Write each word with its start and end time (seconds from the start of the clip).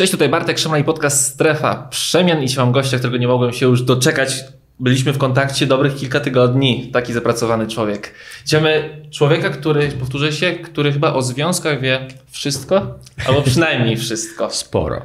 Cześć, 0.00 0.12
tutaj 0.12 0.28
Bartek 0.28 0.58
Szyman 0.58 0.80
i 0.80 0.84
podcast 0.84 1.26
Strefa 1.26 1.88
Przemian 1.90 2.42
i 2.42 2.48
się 2.48 2.60
mam 2.60 2.72
gościa, 2.72 2.98
którego 2.98 3.16
nie 3.16 3.28
mogłem 3.28 3.52
się 3.52 3.66
już 3.66 3.82
doczekać. 3.82 4.44
Byliśmy 4.78 5.12
w 5.12 5.18
kontakcie 5.18 5.66
dobrych 5.66 5.96
kilka 5.96 6.20
tygodni. 6.20 6.90
Taki 6.92 7.12
zapracowany 7.12 7.66
człowiek. 7.66 8.14
Dzisiaj 8.44 8.62
mamy 8.62 9.06
człowieka, 9.10 9.50
który, 9.50 9.88
powtórzę 9.88 10.32
się, 10.32 10.52
który 10.52 10.92
chyba 10.92 11.12
o 11.12 11.22
związkach 11.22 11.80
wie 11.80 12.08
wszystko, 12.30 12.98
albo 13.26 13.42
przynajmniej 13.42 13.96
wszystko. 13.96 14.50
Sporo. 14.64 15.02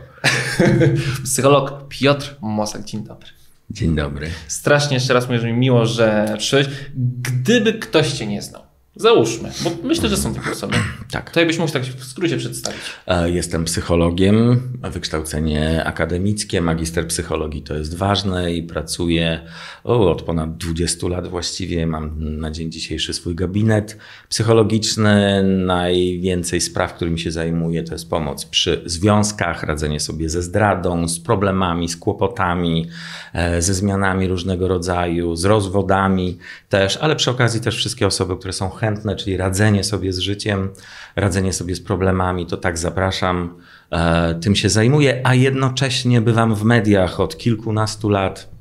Psycholog 1.24 1.88
Piotr 1.90 2.36
Mosak. 2.42 2.84
Dzień 2.84 3.04
dobry. 3.04 3.28
Dzień 3.70 3.96
dobry. 3.96 4.30
Strasznie 4.48 4.94
jeszcze 4.94 5.14
raz 5.14 5.28
mówię, 5.28 5.40
że 5.40 5.48
mi 5.48 5.54
miło, 5.54 5.86
że 5.86 6.36
przyszedłeś. 6.38 6.76
Gdyby 7.22 7.74
ktoś 7.74 8.12
cię 8.12 8.28
nie 8.28 8.42
znał, 8.42 8.62
Załóżmy, 8.98 9.52
bo 9.64 9.72
myślę, 9.84 10.10
że 10.10 10.18
są 10.18 10.34
takie 10.34 10.52
osoby. 10.52 10.74
Tak. 11.12 11.32
To 11.32 11.40
jakbyś 11.40 11.60
mógł 11.60 11.72
tak 11.72 11.84
w 11.84 12.04
skrócie 12.04 12.38
przedstawić. 12.38 12.82
E, 13.08 13.32
jestem 13.32 13.66
psychologiem, 13.66 14.62
wykształcenie 14.92 15.84
akademickie, 15.86 16.62
magister 16.62 17.08
psychologii 17.08 17.62
to 17.62 17.74
jest 17.74 17.98
ważne 17.98 18.54
i 18.54 18.64
pracuję 18.64 19.40
o, 19.84 20.12
od 20.12 20.22
ponad 20.22 20.58
20 20.58 21.08
lat 21.08 21.28
właściwie. 21.28 21.88
Mam 21.88 22.16
na 22.40 22.52
dzień 22.52 22.72
dzisiejszy 22.72 23.14
swój 23.14 23.36
gabinet 23.36 23.98
psychologiczny. 24.30 25.44
Najwięcej 25.44 26.62
spraw, 26.62 26.94
którymi 26.94 27.20
się 27.20 27.32
zajmuję, 27.32 27.84
to 27.84 27.94
jest 27.94 28.10
pomoc 28.10 28.46
przy 28.46 28.82
związkach, 28.86 29.64
radzenie 29.64 30.00
sobie 30.00 30.30
ze 30.30 30.42
zdradą, 30.42 31.08
z 31.08 31.20
problemami, 31.20 31.90
z 31.90 31.98
kłopotami, 31.98 32.88
e, 33.34 33.62
ze 33.62 33.74
zmianami 33.74 34.28
różnego 34.28 34.68
rodzaju, 34.68 35.36
z 35.36 35.46
rozwodami 35.46 36.38
też, 36.70 36.98
ale 36.98 37.16
przy 37.16 37.32
okazji 37.32 37.62
też 37.62 37.76
wszystkie 37.76 38.08
osoby, 38.08 38.38
które 38.38 38.54
są 38.54 38.70
chętne 38.70 38.85
chętne, 38.86 39.16
czyli 39.16 39.38
radzenie 39.38 39.84
sobie 39.84 40.14
z 40.14 40.20
życiem, 40.20 40.70
radzenie 41.16 41.54
sobie 41.54 41.76
z 41.76 41.82
problemami, 41.82 42.46
to 42.46 42.58
tak 42.58 42.78
zapraszam. 42.78 43.58
E, 43.92 44.36
tym 44.42 44.56
się 44.56 44.70
zajmuję, 44.70 45.22
a 45.24 45.36
jednocześnie 45.36 46.22
bywam 46.22 46.56
w 46.56 46.64
mediach 46.64 47.20
od 47.20 47.38
kilkunastu 47.38 48.10
lat. 48.10 48.56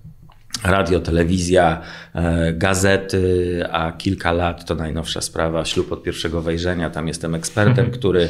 Radio, 0.65 1.01
telewizja, 1.01 1.81
e, 2.15 2.53
gazety, 2.53 3.65
a 3.73 3.93
kilka 3.93 4.33
lat 4.33 4.65
to 4.65 4.75
najnowsza 4.75 5.21
sprawa 5.21 5.65
ślub 5.65 5.93
od 5.93 6.03
pierwszego 6.03 6.43
wejrzenia. 6.43 6.91
Tam 6.91 7.09
jestem 7.09 7.35
ekspertem, 7.35 7.85
mhm. 7.85 7.91
który 7.91 8.29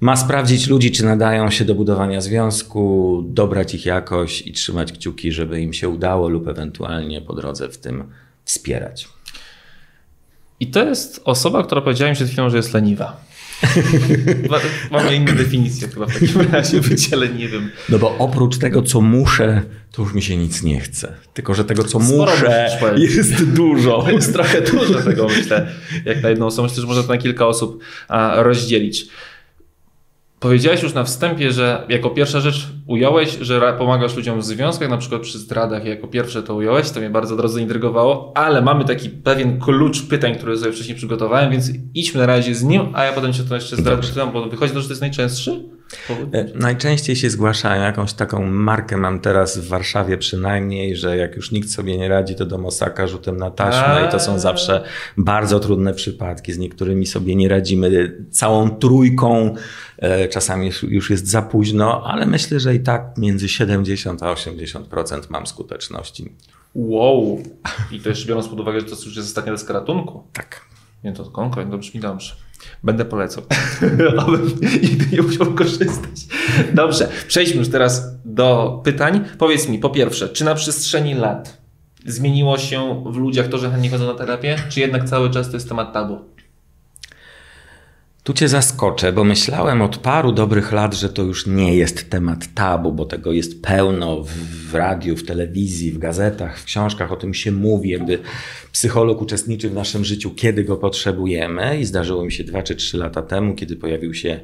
ma 0.00 0.16
sprawdzić 0.16 0.68
ludzi, 0.68 0.92
czy 0.92 1.04
nadają 1.04 1.50
się 1.50 1.64
do 1.64 1.74
budowania 1.74 2.20
związku, 2.20 3.22
dobrać 3.28 3.74
ich 3.74 3.86
jakość 3.86 4.46
i 4.46 4.52
trzymać 4.52 4.92
kciuki, 4.92 5.32
żeby 5.32 5.60
im 5.60 5.72
się 5.72 5.88
udało, 5.88 6.28
lub 6.28 6.48
ewentualnie 6.48 7.20
po 7.20 7.34
drodze 7.34 7.68
w 7.68 7.78
tym 7.78 8.04
wspierać. 8.44 9.08
I 10.64 10.66
to 10.66 10.84
jest 10.84 11.20
osoba, 11.24 11.62
która 11.62 11.80
powiedziała 11.80 12.10
mi 12.10 12.16
przed 12.16 12.28
chwilą, 12.28 12.50
że 12.50 12.56
jest 12.56 12.74
leniwa. 12.74 13.24
Mamy 14.90 15.14
inne 15.14 15.32
definicje 15.32 15.88
chyba 15.88 16.06
w 16.06 16.12
takim 16.12 16.40
razie 16.52 16.80
bycie 16.80 17.16
leniwym. 17.16 17.70
No 17.88 17.98
bo 17.98 18.18
oprócz 18.18 18.58
tego, 18.58 18.82
co 18.82 19.00
muszę, 19.00 19.62
to 19.92 20.02
już 20.02 20.14
mi 20.14 20.22
się 20.22 20.36
nic 20.36 20.62
nie 20.62 20.80
chce. 20.80 21.14
Tylko, 21.34 21.54
że 21.54 21.64
tego, 21.64 21.84
co 21.84 22.00
Sporo 22.00 22.32
muszę, 22.32 22.70
jest 22.96 23.44
dużo. 23.44 24.06
Jest 24.12 24.32
trochę 24.32 24.62
dużo 24.62 25.02
tego, 25.02 25.26
myślę, 25.28 25.66
jak 26.04 26.22
na 26.22 26.28
jedną 26.28 26.46
osobę. 26.46 26.68
Myślę, 26.68 26.80
że 26.80 26.86
można 26.86 27.02
to 27.02 27.08
na 27.08 27.18
kilka 27.18 27.46
osób 27.46 27.84
rozdzielić. 28.34 29.06
Powiedziałeś 30.44 30.82
już 30.82 30.94
na 30.94 31.04
wstępie, 31.04 31.52
że 31.52 31.86
jako 31.88 32.10
pierwsza 32.10 32.40
rzecz 32.40 32.68
ująłeś, 32.86 33.38
że 33.40 33.74
pomagasz 33.78 34.16
ludziom 34.16 34.40
w 34.40 34.44
związkach, 34.44 34.90
na 34.90 34.96
przykład 34.96 35.22
przy 35.22 35.38
zdradach, 35.38 35.84
jako 35.84 36.08
pierwsze 36.08 36.42
to 36.42 36.54
ująłeś, 36.54 36.90
to 36.90 37.00
mnie 37.00 37.10
bardzo 37.10 37.36
drodze 37.36 37.60
intrygowało, 37.60 38.32
ale 38.34 38.62
mamy 38.62 38.84
taki 38.84 39.10
pewien 39.10 39.60
klucz 39.60 40.02
pytań, 40.02 40.34
które 40.34 40.56
sobie 40.56 40.72
wcześniej 40.72 40.96
przygotowałem, 40.96 41.50
więc 41.50 41.70
idźmy 41.94 42.20
na 42.20 42.26
razie 42.26 42.54
z 42.54 42.62
nim, 42.62 42.82
a 42.92 43.04
ja 43.04 43.12
potem 43.12 43.32
się 43.32 43.42
to 43.42 43.54
jeszcze 43.54 43.76
zdradzę, 43.76 44.30
bo 44.32 44.48
wychodzi 44.48 44.72
to, 44.72 44.80
że 44.80 44.86
to 44.86 44.92
jest 44.92 45.00
najczęstszy? 45.00 45.64
E, 46.32 46.44
najczęściej 46.54 47.16
się 47.16 47.30
zgłaszają 47.30 47.82
jakąś 47.82 48.12
taką 48.12 48.46
markę, 48.46 48.96
mam 48.96 49.20
teraz 49.20 49.58
w 49.58 49.68
Warszawie 49.68 50.18
przynajmniej, 50.18 50.96
że 50.96 51.16
jak 51.16 51.36
już 51.36 51.50
nikt 51.50 51.70
sobie 51.70 51.98
nie 51.98 52.08
radzi, 52.08 52.34
to 52.34 52.46
do 52.46 52.58
Mosaka 52.58 53.06
rzutem 53.06 53.36
na 53.36 53.50
taśmę 53.50 54.06
i 54.08 54.12
to 54.12 54.20
są 54.20 54.38
zawsze 54.38 54.84
bardzo 55.16 55.60
trudne 55.60 55.94
przypadki. 55.94 56.52
Z 56.52 56.58
niektórymi 56.58 57.06
sobie 57.06 57.36
nie 57.36 57.48
radzimy 57.48 58.18
całą 58.30 58.70
trójką, 58.70 59.54
e, 59.98 60.28
czasami 60.28 60.70
już 60.88 61.10
jest 61.10 61.28
za 61.28 61.42
późno, 61.42 62.02
ale 62.06 62.26
myślę, 62.26 62.60
że 62.60 62.74
i 62.74 62.80
tak 62.80 63.18
między 63.18 63.48
70 63.48 64.22
a 64.22 64.32
80% 64.32 65.30
mam 65.30 65.46
skuteczności. 65.46 66.32
Wow! 66.74 67.42
I 67.92 68.00
to 68.00 68.08
jeszcze 68.08 68.28
biorąc 68.28 68.48
pod 68.48 68.60
uwagę, 68.60 68.80
że 68.80 68.86
to 68.86 68.92
już 68.92 69.16
jest 69.16 69.28
ostatnia 69.28 69.52
deska 69.52 69.72
ratunku. 69.72 70.24
Tak. 70.32 70.60
Nie, 71.04 71.12
to 71.12 71.24
konkret, 71.24 71.70
to 71.70 71.78
brzmi 71.78 72.00
dobrze. 72.00 72.34
Będę 72.82 73.04
polecał. 73.04 73.42
Abym 74.18 74.46
nigdy 74.82 75.16
nie 75.16 75.22
musiał 75.22 75.54
korzystać. 75.54 76.26
Dobrze, 76.74 77.08
przejdźmy 77.28 77.58
już 77.58 77.68
teraz 77.68 78.02
do 78.24 78.80
pytań. 78.84 79.24
Powiedz 79.38 79.68
mi, 79.68 79.78
po 79.78 79.90
pierwsze, 79.90 80.28
czy 80.28 80.44
na 80.44 80.54
przestrzeni 80.54 81.14
lat 81.14 81.64
zmieniło 82.06 82.58
się 82.58 83.04
w 83.06 83.16
ludziach 83.16 83.48
to, 83.48 83.58
że 83.58 83.70
chętnie 83.70 83.90
chodzą 83.90 84.06
na 84.06 84.14
terapię, 84.14 84.56
czy 84.68 84.80
jednak 84.80 85.04
cały 85.04 85.30
czas 85.30 85.50
to 85.50 85.56
jest 85.56 85.68
temat 85.68 85.92
tabu? 85.92 86.33
Tu 88.24 88.32
cię 88.32 88.48
zaskoczę, 88.48 89.12
bo 89.12 89.24
myślałem 89.24 89.82
od 89.82 89.98
paru 89.98 90.32
dobrych 90.32 90.72
lat, 90.72 90.94
że 90.94 91.08
to 91.08 91.22
już 91.22 91.46
nie 91.46 91.76
jest 91.76 92.10
temat 92.10 92.54
tabu, 92.54 92.92
bo 92.92 93.04
tego 93.04 93.32
jest 93.32 93.62
pełno 93.62 94.22
w, 94.22 94.28
w 94.70 94.74
radiu, 94.74 95.16
w 95.16 95.26
telewizji, 95.26 95.92
w 95.92 95.98
gazetach, 95.98 96.58
w 96.58 96.64
książkach, 96.64 97.12
o 97.12 97.16
tym 97.16 97.34
się 97.34 97.52
mówi, 97.52 97.90
jakby 97.90 98.18
psycholog 98.72 99.22
uczestniczy 99.22 99.70
w 99.70 99.74
naszym 99.74 100.04
życiu, 100.04 100.30
kiedy 100.30 100.64
go 100.64 100.76
potrzebujemy. 100.76 101.80
I 101.80 101.84
zdarzyło 101.84 102.24
mi 102.24 102.32
się 102.32 102.44
dwa 102.44 102.62
czy 102.62 102.76
trzy 102.76 102.98
lata 102.98 103.22
temu, 103.22 103.54
kiedy 103.54 103.76
pojawił 103.76 104.14
się 104.14 104.40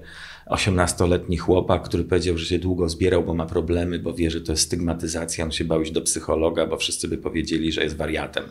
18-letni 0.50 1.36
chłopak, 1.36 1.82
który 1.82 2.04
powiedział, 2.04 2.38
że 2.38 2.46
się 2.46 2.58
długo 2.58 2.88
zbierał, 2.88 3.24
bo 3.24 3.34
ma 3.34 3.46
problemy, 3.46 3.98
bo 3.98 4.14
wie, 4.14 4.30
że 4.30 4.40
to 4.40 4.52
jest 4.52 4.62
stygmatyzacja, 4.62 5.44
on 5.44 5.52
się 5.52 5.64
bał 5.64 5.82
iść 5.82 5.92
do 5.92 6.02
psychologa, 6.02 6.66
bo 6.66 6.76
wszyscy 6.76 7.08
by 7.08 7.18
powiedzieli, 7.18 7.72
że 7.72 7.82
jest 7.82 7.96
wariatem. 7.96 8.44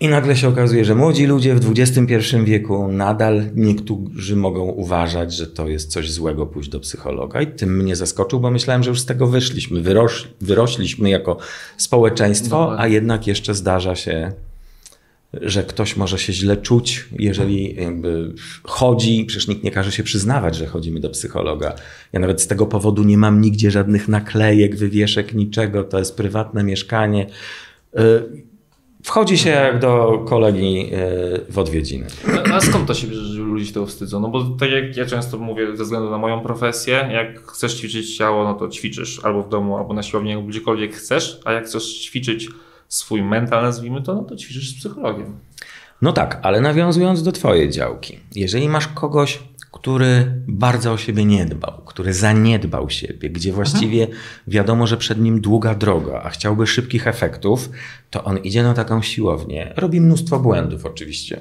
I 0.00 0.08
nagle 0.08 0.36
się 0.36 0.48
okazuje, 0.48 0.84
że 0.84 0.94
młodzi 0.94 1.26
ludzie 1.26 1.54
w 1.54 1.70
XXI 1.70 2.36
wieku 2.44 2.88
nadal 2.88 3.44
niektórzy 3.54 4.36
mogą 4.36 4.64
uważać, 4.64 5.34
że 5.34 5.46
to 5.46 5.68
jest 5.68 5.90
coś 5.90 6.10
złego 6.10 6.46
pójść 6.46 6.68
do 6.68 6.80
psychologa. 6.80 7.42
I 7.42 7.46
tym 7.46 7.76
mnie 7.76 7.96
zaskoczył, 7.96 8.40
bo 8.40 8.50
myślałem, 8.50 8.82
że 8.82 8.90
już 8.90 9.00
z 9.00 9.06
tego 9.06 9.26
wyszliśmy, 9.26 9.80
wyroś, 9.80 10.28
wyrośliśmy 10.40 11.10
jako 11.10 11.38
społeczeństwo, 11.76 12.78
a 12.78 12.88
jednak 12.88 13.26
jeszcze 13.26 13.54
zdarza 13.54 13.96
się, 13.96 14.32
że 15.32 15.62
ktoś 15.62 15.96
może 15.96 16.18
się 16.18 16.32
źle 16.32 16.56
czuć, 16.56 17.08
jeżeli 17.18 17.76
chodzi. 18.62 19.24
Przecież 19.24 19.48
nikt 19.48 19.64
nie 19.64 19.70
każe 19.70 19.92
się 19.92 20.02
przyznawać, 20.02 20.56
że 20.56 20.66
chodzimy 20.66 21.00
do 21.00 21.10
psychologa. 21.10 21.74
Ja 22.12 22.20
nawet 22.20 22.42
z 22.42 22.46
tego 22.46 22.66
powodu 22.66 23.02
nie 23.02 23.18
mam 23.18 23.40
nigdzie 23.40 23.70
żadnych 23.70 24.08
naklejek, 24.08 24.76
wywieszek, 24.76 25.34
niczego. 25.34 25.84
To 25.84 25.98
jest 25.98 26.16
prywatne 26.16 26.64
mieszkanie 26.64 27.26
y, 27.98 28.47
Wchodzi 29.02 29.38
się 29.38 29.50
jak 29.50 29.78
do 29.78 30.24
kolegi 30.28 30.90
e, 30.92 31.52
w 31.52 31.58
odwiedziny. 31.58 32.06
A, 32.50 32.54
a 32.54 32.60
skąd 32.60 32.86
to 32.86 32.94
się 32.94 33.06
bierze, 33.06 33.24
że 33.24 33.42
ludzie 33.42 33.66
się 33.66 33.72
tego 33.72 33.86
wstydzą? 33.86 34.20
No 34.20 34.28
bo 34.28 34.44
tak 34.44 34.70
jak 34.70 34.96
ja 34.96 35.06
często 35.06 35.38
mówię 35.38 35.76
ze 35.76 35.84
względu 35.84 36.10
na 36.10 36.18
moją 36.18 36.40
profesję, 36.40 37.08
jak 37.12 37.46
chcesz 37.46 37.74
ćwiczyć 37.74 38.16
ciało, 38.16 38.44
no 38.44 38.54
to 38.54 38.68
ćwiczysz 38.68 39.24
albo 39.24 39.42
w 39.42 39.48
domu, 39.48 39.76
albo 39.76 39.94
na 39.94 40.02
siłowni, 40.02 40.32
albo 40.32 40.48
gdziekolwiek 40.48 40.94
chcesz, 40.94 41.40
a 41.44 41.52
jak 41.52 41.64
chcesz 41.64 41.98
ćwiczyć 42.04 42.48
swój 42.88 43.22
mental, 43.22 43.62
nazwijmy 43.62 44.02
to, 44.02 44.14
no 44.14 44.22
to 44.22 44.36
ćwiczysz 44.36 44.70
z 44.70 44.78
psychologiem. 44.78 45.38
No 46.02 46.12
tak, 46.12 46.40
ale 46.42 46.60
nawiązując 46.60 47.22
do 47.22 47.32
twojej 47.32 47.70
działki, 47.70 48.18
jeżeli 48.34 48.68
masz 48.68 48.88
kogoś, 48.88 49.38
który 49.72 50.32
bardzo 50.48 50.92
o 50.92 50.98
siebie 50.98 51.24
nie 51.24 51.46
dbał, 51.46 51.82
który 51.86 52.14
zaniedbał 52.14 52.90
siebie, 52.90 53.30
gdzie 53.30 53.52
właściwie 53.52 54.06
wiadomo, 54.46 54.86
że 54.86 54.96
przed 54.96 55.20
nim 55.20 55.40
długa 55.40 55.74
droga, 55.74 56.22
a 56.24 56.30
chciałby 56.30 56.66
szybkich 56.66 57.06
efektów, 57.06 57.70
to 58.10 58.24
on 58.24 58.38
idzie 58.38 58.62
na 58.62 58.74
taką 58.74 59.02
siłownię, 59.02 59.72
robi 59.76 60.00
mnóstwo 60.00 60.38
błędów 60.38 60.86
oczywiście. 60.86 61.40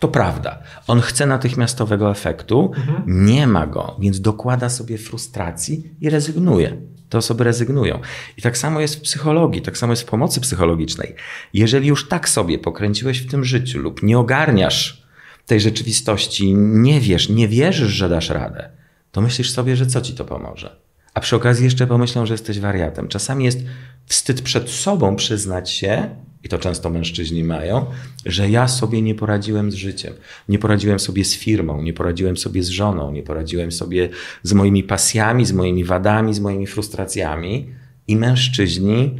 To 0.00 0.08
prawda. 0.08 0.58
On 0.86 1.00
chce 1.00 1.26
natychmiastowego 1.26 2.10
efektu, 2.10 2.72
nie 3.06 3.46
ma 3.46 3.66
go, 3.66 3.96
więc 3.98 4.20
dokłada 4.20 4.68
sobie 4.68 4.98
frustracji 4.98 5.90
i 6.00 6.10
rezygnuje. 6.10 6.76
Te 7.08 7.18
osoby 7.18 7.44
rezygnują. 7.44 7.98
I 8.36 8.42
tak 8.42 8.58
samo 8.58 8.80
jest 8.80 8.96
w 8.96 9.00
psychologii, 9.00 9.62
tak 9.62 9.78
samo 9.78 9.92
jest 9.92 10.02
w 10.02 10.06
pomocy 10.06 10.40
psychologicznej. 10.40 11.14
Jeżeli 11.54 11.88
już 11.88 12.08
tak 12.08 12.28
sobie 12.28 12.58
pokręciłeś 12.58 13.18
w 13.18 13.30
tym 13.30 13.44
życiu 13.44 13.78
lub 13.78 14.02
nie 14.02 14.18
ogarniasz 14.18 15.03
tej 15.46 15.60
rzeczywistości 15.60 16.54
nie 16.56 17.00
wiesz, 17.00 17.28
nie 17.28 17.48
wierzysz, 17.48 17.92
że 17.92 18.08
dasz 18.08 18.30
radę, 18.30 18.70
to 19.12 19.20
myślisz 19.20 19.50
sobie, 19.50 19.76
że 19.76 19.86
co 19.86 20.00
ci 20.00 20.14
to 20.14 20.24
pomoże. 20.24 20.76
A 21.14 21.20
przy 21.20 21.36
okazji 21.36 21.64
jeszcze 21.64 21.86
pomyślą, 21.86 22.26
że 22.26 22.34
jesteś 22.34 22.60
wariatem. 22.60 23.08
Czasami 23.08 23.44
jest 23.44 23.58
wstyd 24.06 24.42
przed 24.42 24.70
sobą 24.70 25.16
przyznać 25.16 25.70
się, 25.70 26.16
i 26.44 26.48
to 26.48 26.58
często 26.58 26.90
mężczyźni 26.90 27.44
mają, 27.44 27.86
że 28.26 28.50
ja 28.50 28.68
sobie 28.68 29.02
nie 29.02 29.14
poradziłem 29.14 29.70
z 29.70 29.74
życiem. 29.74 30.14
Nie 30.48 30.58
poradziłem 30.58 30.98
sobie 30.98 31.24
z 31.24 31.34
firmą, 31.34 31.82
nie 31.82 31.92
poradziłem 31.92 32.36
sobie 32.36 32.62
z 32.62 32.68
żoną, 32.68 33.12
nie 33.12 33.22
poradziłem 33.22 33.72
sobie 33.72 34.08
z 34.42 34.52
moimi 34.52 34.82
pasjami, 34.82 35.46
z 35.46 35.52
moimi 35.52 35.84
wadami, 35.84 36.34
z 36.34 36.40
moimi 36.40 36.66
frustracjami. 36.66 37.68
I 38.08 38.16
mężczyźni 38.16 39.16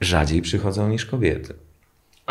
rzadziej 0.00 0.42
przychodzą 0.42 0.88
niż 0.88 1.06
kobiety. 1.06 1.54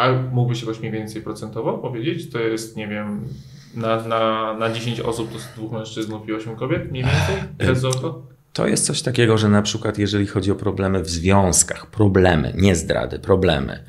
A 0.02 0.12
mógłbyś 0.32 0.62
jakoś 0.62 0.80
mniej 0.80 0.92
więcej 0.92 1.22
procentowo 1.22 1.78
powiedzieć? 1.78 2.30
To 2.30 2.40
jest, 2.40 2.78
nie 2.78 2.88
wiem, 2.88 3.28
na, 3.76 4.08
na, 4.08 4.54
na 4.54 4.74
10 4.74 5.00
osób 5.00 5.30
to 5.30 5.36
jest 5.36 5.48
dwóch 5.56 5.72
mężczyznów 5.72 6.30
i 6.30 6.34
8 6.34 6.56
kobiet 6.56 6.92
mniej 6.92 7.04
więcej? 7.04 7.36
Bez 7.58 7.82
to? 7.82 8.22
To 8.54 8.68
jest 8.68 8.86
coś 8.86 9.02
takiego, 9.02 9.38
że 9.38 9.50
na 9.50 9.62
przykład 9.62 9.98
jeżeli 9.98 10.28
chodzi 10.28 10.52
o 10.52 10.56
problemy 10.56 11.04
w 11.04 11.10
związkach, 11.10 11.86
problemy, 11.86 12.54
nie 12.56 12.76
zdrady, 12.76 13.20
problemy, 13.20 13.84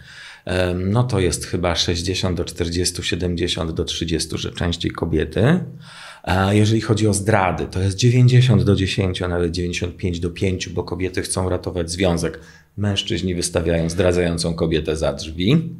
no 0.75 1.05
to 1.05 1.21
jest 1.21 1.47
chyba 1.47 1.75
60 1.75 2.37
do 2.37 2.45
40, 2.45 3.03
70 3.03 3.71
do 3.71 3.85
30, 3.85 4.39
że 4.39 4.53
częściej 4.53 4.91
kobiety. 4.91 5.65
A 6.23 6.53
jeżeli 6.53 6.81
chodzi 6.81 7.09
o 7.09 7.15
zdrady, 7.15 7.67
to 7.67 7.81
jest 7.81 7.97
90 7.97 8.63
do 8.63 8.75
10, 8.75 9.23
a 9.23 9.29
nawet 9.29 9.51
95 9.51 10.21
do 10.21 10.31
5, 10.31 10.69
bo 10.69 10.85
kobiety 10.85 11.23
chcą 11.23 11.49
ratować 11.49 11.91
związek. 11.91 12.41
Mężczyźni 12.77 13.35
wystawiają 13.35 13.91
zdradzającą 13.91 14.55
kobietę 14.55 14.97
za 14.97 15.13
drzwi. 15.13 15.75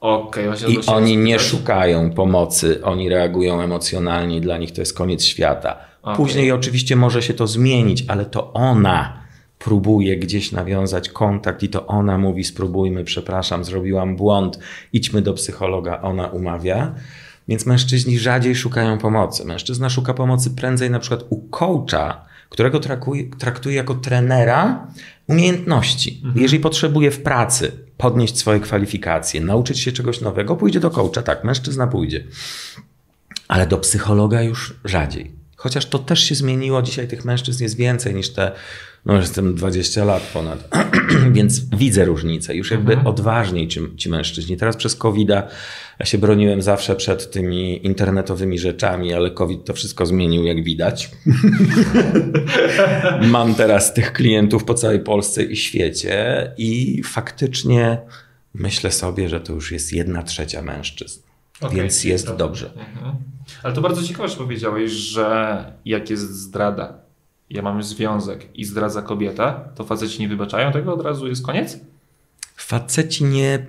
Okay, 0.00 0.48
I 0.68 0.78
oni 0.86 1.16
nie 1.16 1.38
szukają 1.38 2.10
pomocy, 2.10 2.84
oni 2.84 3.08
reagują 3.08 3.60
emocjonalnie, 3.60 4.40
dla 4.40 4.58
nich 4.58 4.72
to 4.72 4.80
jest 4.80 4.96
koniec 4.96 5.24
świata. 5.24 5.78
Okay. 6.02 6.16
Później 6.16 6.52
oczywiście 6.52 6.96
może 6.96 7.22
się 7.22 7.34
to 7.34 7.46
zmienić, 7.46 8.04
ale 8.08 8.24
to 8.24 8.52
ona 8.52 9.26
próbuje 9.58 10.16
gdzieś 10.16 10.52
nawiązać 10.52 11.08
kontakt 11.08 11.62
i 11.62 11.68
to 11.68 11.86
ona 11.86 12.18
mówi: 12.18 12.44
Spróbujmy, 12.44 13.04
przepraszam, 13.04 13.64
zrobiłam 13.64 14.16
błąd, 14.16 14.58
idźmy 14.92 15.22
do 15.22 15.32
psychologa, 15.32 16.02
ona 16.02 16.26
umawia. 16.26 16.94
Więc 17.48 17.66
mężczyźni 17.66 18.18
rzadziej 18.18 18.54
szukają 18.54 18.98
pomocy. 18.98 19.44
Mężczyzna 19.44 19.90
szuka 19.90 20.14
pomocy 20.14 20.50
prędzej 20.50 20.90
na 20.90 20.98
przykład 20.98 21.24
u 21.30 21.48
coacha, 21.48 22.25
którego 22.48 22.80
traktuje, 22.80 23.30
traktuje 23.38 23.76
jako 23.76 23.94
trenera 23.94 24.86
umiejętności. 25.26 26.20
Mhm. 26.24 26.42
Jeżeli 26.42 26.62
potrzebuje 26.62 27.10
w 27.10 27.22
pracy 27.22 27.72
podnieść 27.96 28.38
swoje 28.38 28.60
kwalifikacje, 28.60 29.40
nauczyć 29.40 29.80
się 29.80 29.92
czegoś 29.92 30.20
nowego, 30.20 30.56
pójdzie 30.56 30.80
do 30.80 30.90
coacha. 30.90 31.22
Tak, 31.22 31.44
mężczyzna 31.44 31.86
pójdzie. 31.86 32.24
Ale 33.48 33.66
do 33.66 33.78
psychologa 33.78 34.42
już 34.42 34.74
rzadziej. 34.84 35.32
Chociaż 35.56 35.86
to 35.86 35.98
też 35.98 36.24
się 36.24 36.34
zmieniło, 36.34 36.82
dzisiaj 36.82 37.08
tych 37.08 37.24
mężczyzn 37.24 37.62
jest 37.62 37.76
więcej 37.76 38.14
niż 38.14 38.32
te, 38.32 38.52
no 39.06 39.16
jestem 39.16 39.54
20 39.54 40.04
lat 40.04 40.22
ponad, 40.32 40.68
więc 41.32 41.60
widzę 41.76 42.04
różnicę. 42.04 42.56
Już 42.56 42.70
jakby 42.70 42.92
mhm. 42.92 43.06
odważniej 43.06 43.68
ci, 43.68 43.80
ci 43.96 44.08
mężczyźni. 44.08 44.56
Teraz 44.56 44.76
przez 44.76 44.96
covid 44.96 45.28
ja 45.98 46.06
się 46.06 46.18
broniłem 46.18 46.62
zawsze 46.62 46.96
przed 46.96 47.30
tymi 47.30 47.86
internetowymi 47.86 48.58
rzeczami, 48.58 49.14
ale 49.14 49.30
COVID 49.30 49.64
to 49.64 49.72
wszystko 49.72 50.06
zmienił, 50.06 50.44
jak 50.44 50.64
widać. 50.64 51.10
Mam 53.22 53.54
teraz 53.54 53.94
tych 53.94 54.12
klientów 54.12 54.64
po 54.64 54.74
całej 54.74 55.00
Polsce 55.00 55.42
i 55.42 55.56
świecie 55.56 56.50
i 56.58 57.02
faktycznie 57.02 57.98
myślę 58.54 58.92
sobie, 58.92 59.28
że 59.28 59.40
to 59.40 59.52
już 59.52 59.72
jest 59.72 59.92
jedna 59.92 60.22
trzecia 60.22 60.62
mężczyzn. 60.62 61.20
Okay, 61.60 61.76
więc 61.76 62.04
jest 62.04 62.26
to... 62.26 62.36
dobrze. 62.36 62.66
Mhm. 62.66 63.14
Ale 63.62 63.74
to 63.74 63.80
bardzo 63.80 64.02
ciekawe, 64.02 64.28
że 64.28 64.36
powiedziałeś, 64.36 64.90
że 64.90 65.64
jak 65.84 66.10
jest 66.10 66.34
zdrada, 66.34 67.05
ja 67.50 67.62
mam 67.62 67.82
związek 67.82 68.48
i 68.54 68.64
zdradza 68.64 69.02
kobieta, 69.02 69.68
to 69.74 69.84
faceci 69.84 70.20
nie 70.20 70.28
wybaczają 70.28 70.72
tego, 70.72 70.94
od 70.94 71.02
razu 71.02 71.28
jest 71.28 71.46
koniec? 71.46 71.78
Faceci 72.56 73.24
nie. 73.24 73.66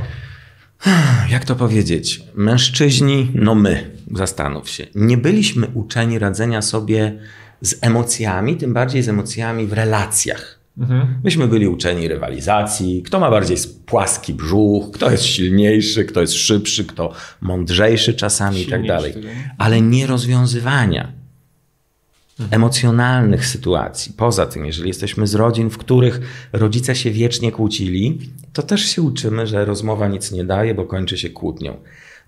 Jak 1.30 1.44
to 1.44 1.54
powiedzieć? 1.54 2.22
Mężczyźni, 2.34 3.30
no 3.34 3.54
my, 3.54 3.90
zastanów 4.14 4.70
się, 4.70 4.86
nie 4.94 5.16
byliśmy 5.16 5.66
uczeni 5.74 6.18
radzenia 6.18 6.62
sobie 6.62 7.18
z 7.60 7.74
emocjami, 7.80 8.56
tym 8.56 8.72
bardziej 8.72 9.02
z 9.02 9.08
emocjami 9.08 9.66
w 9.66 9.72
relacjach. 9.72 10.58
Mhm. 10.78 11.20
Myśmy 11.24 11.48
byli 11.48 11.68
uczeni 11.68 12.08
rywalizacji, 12.08 13.02
kto 13.02 13.20
ma 13.20 13.30
bardziej 13.30 13.56
płaski 13.86 14.34
brzuch, 14.34 14.90
kto 14.90 15.10
jest 15.10 15.24
silniejszy, 15.24 16.04
kto 16.04 16.20
jest 16.20 16.34
szybszy, 16.34 16.84
kto 16.84 17.12
mądrzejszy 17.40 18.14
czasami 18.14 18.62
i 18.62 18.66
tak 18.66 18.86
dalej. 18.86 19.14
Ale 19.58 19.80
nie 19.80 20.06
rozwiązywania. 20.06 21.17
Emocjonalnych 22.50 23.46
sytuacji. 23.46 24.12
Poza 24.16 24.46
tym, 24.46 24.66
jeżeli 24.66 24.88
jesteśmy 24.88 25.26
z 25.26 25.34
rodzin, 25.34 25.70
w 25.70 25.78
których 25.78 26.20
rodzice 26.52 26.94
się 26.94 27.10
wiecznie 27.10 27.52
kłócili, 27.52 28.18
to 28.52 28.62
też 28.62 28.84
się 28.84 29.02
uczymy, 29.02 29.46
że 29.46 29.64
rozmowa 29.64 30.08
nic 30.08 30.32
nie 30.32 30.44
daje, 30.44 30.74
bo 30.74 30.84
kończy 30.84 31.18
się 31.18 31.30
kłótnią. 31.30 31.76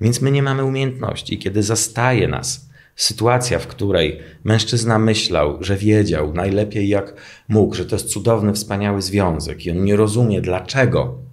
Więc 0.01 0.21
my 0.21 0.31
nie 0.31 0.43
mamy 0.43 0.65
umiejętności. 0.65 1.39
Kiedy 1.39 1.63
zastaje 1.63 2.29
nas 2.29 2.71
sytuacja, 2.97 3.59
w 3.59 3.67
której 3.67 4.21
mężczyzna 4.45 4.99
myślał, 4.99 5.59
że 5.61 5.77
wiedział 5.77 6.35
najlepiej 6.35 6.89
jak 6.89 7.15
mógł, 7.49 7.75
że 7.75 7.87
to 7.87 7.97
jest 7.97 8.09
cudowny, 8.09 8.53
wspaniały 8.53 9.03
związek 9.03 9.67
i 9.67 9.71
on 9.71 9.85
nie 9.85 9.97
rozumie, 9.97 10.41
dlaczego 10.41 11.30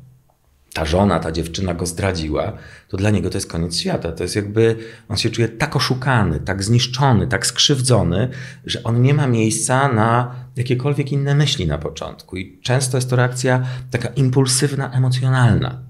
ta 0.74 0.86
żona, 0.86 1.20
ta 1.20 1.32
dziewczyna 1.32 1.74
go 1.74 1.86
zdradziła, 1.86 2.54
to 2.88 2.98
dla 2.98 3.10
niego 3.10 3.30
to 3.30 3.38
jest 3.38 3.52
koniec 3.52 3.78
świata. 3.78 4.12
To 4.12 4.24
jest 4.24 4.36
jakby, 4.36 4.76
on 5.10 5.18
się 5.18 5.30
czuje 5.30 5.48
tak 5.48 5.76
oszukany, 5.76 6.40
tak 6.40 6.64
zniszczony, 6.64 7.28
tak 7.28 7.48
skrzywdzony, 7.48 8.30
że 8.66 8.84
on 8.84 9.02
nie 9.02 9.14
ma 9.14 9.28
miejsca 9.28 9.94
na 9.94 10.36
jakiekolwiek 10.56 11.12
inne 11.12 11.36
myśli 11.36 11.68
na 11.68 11.78
początku. 11.78 12.38
I 12.38 12.60
często 12.62 12.98
jest 12.98 13.10
to 13.10 13.16
reakcja 13.16 13.66
taka 13.92 14.08
impulsywna, 14.08 14.92
emocjonalna 14.92 15.87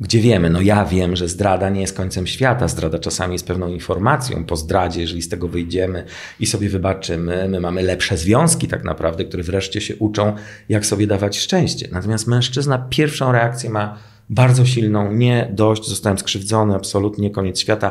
gdzie 0.00 0.20
wiemy, 0.20 0.50
no 0.50 0.60
ja 0.60 0.84
wiem, 0.84 1.16
że 1.16 1.28
zdrada 1.28 1.70
nie 1.70 1.80
jest 1.80 1.96
końcem 1.96 2.26
świata, 2.26 2.68
zdrada 2.68 2.98
czasami 2.98 3.32
jest 3.32 3.46
pewną 3.46 3.68
informacją 3.68 4.44
po 4.44 4.56
zdradzie, 4.56 5.00
jeżeli 5.00 5.22
z 5.22 5.28
tego 5.28 5.48
wyjdziemy 5.48 6.04
i 6.40 6.46
sobie 6.46 6.68
wybaczymy, 6.68 7.48
my 7.48 7.60
mamy 7.60 7.82
lepsze 7.82 8.16
związki 8.16 8.68
tak 8.68 8.84
naprawdę, 8.84 9.24
które 9.24 9.42
wreszcie 9.42 9.80
się 9.80 9.96
uczą, 9.96 10.36
jak 10.68 10.86
sobie 10.86 11.06
dawać 11.06 11.38
szczęście. 11.38 11.88
Natomiast 11.92 12.26
mężczyzna 12.26 12.78
pierwszą 12.78 13.32
reakcję 13.32 13.70
ma 13.70 13.98
bardzo 14.30 14.66
silną, 14.66 15.12
nie 15.12 15.48
dość, 15.52 15.88
zostałem 15.88 16.18
skrzywdzony, 16.18 16.74
absolutnie 16.74 17.30
koniec 17.30 17.60
świata, 17.60 17.90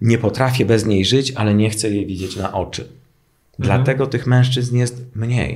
nie 0.00 0.18
potrafię 0.18 0.64
bez 0.64 0.86
niej 0.86 1.04
żyć, 1.04 1.32
ale 1.36 1.54
nie 1.54 1.70
chcę 1.70 1.90
jej 1.90 2.06
widzieć 2.06 2.36
na 2.36 2.52
oczy. 2.52 2.82
Mhm. 2.82 2.98
Dlatego 3.58 4.06
tych 4.06 4.26
mężczyzn 4.26 4.76
jest 4.76 5.04
mniej. 5.14 5.54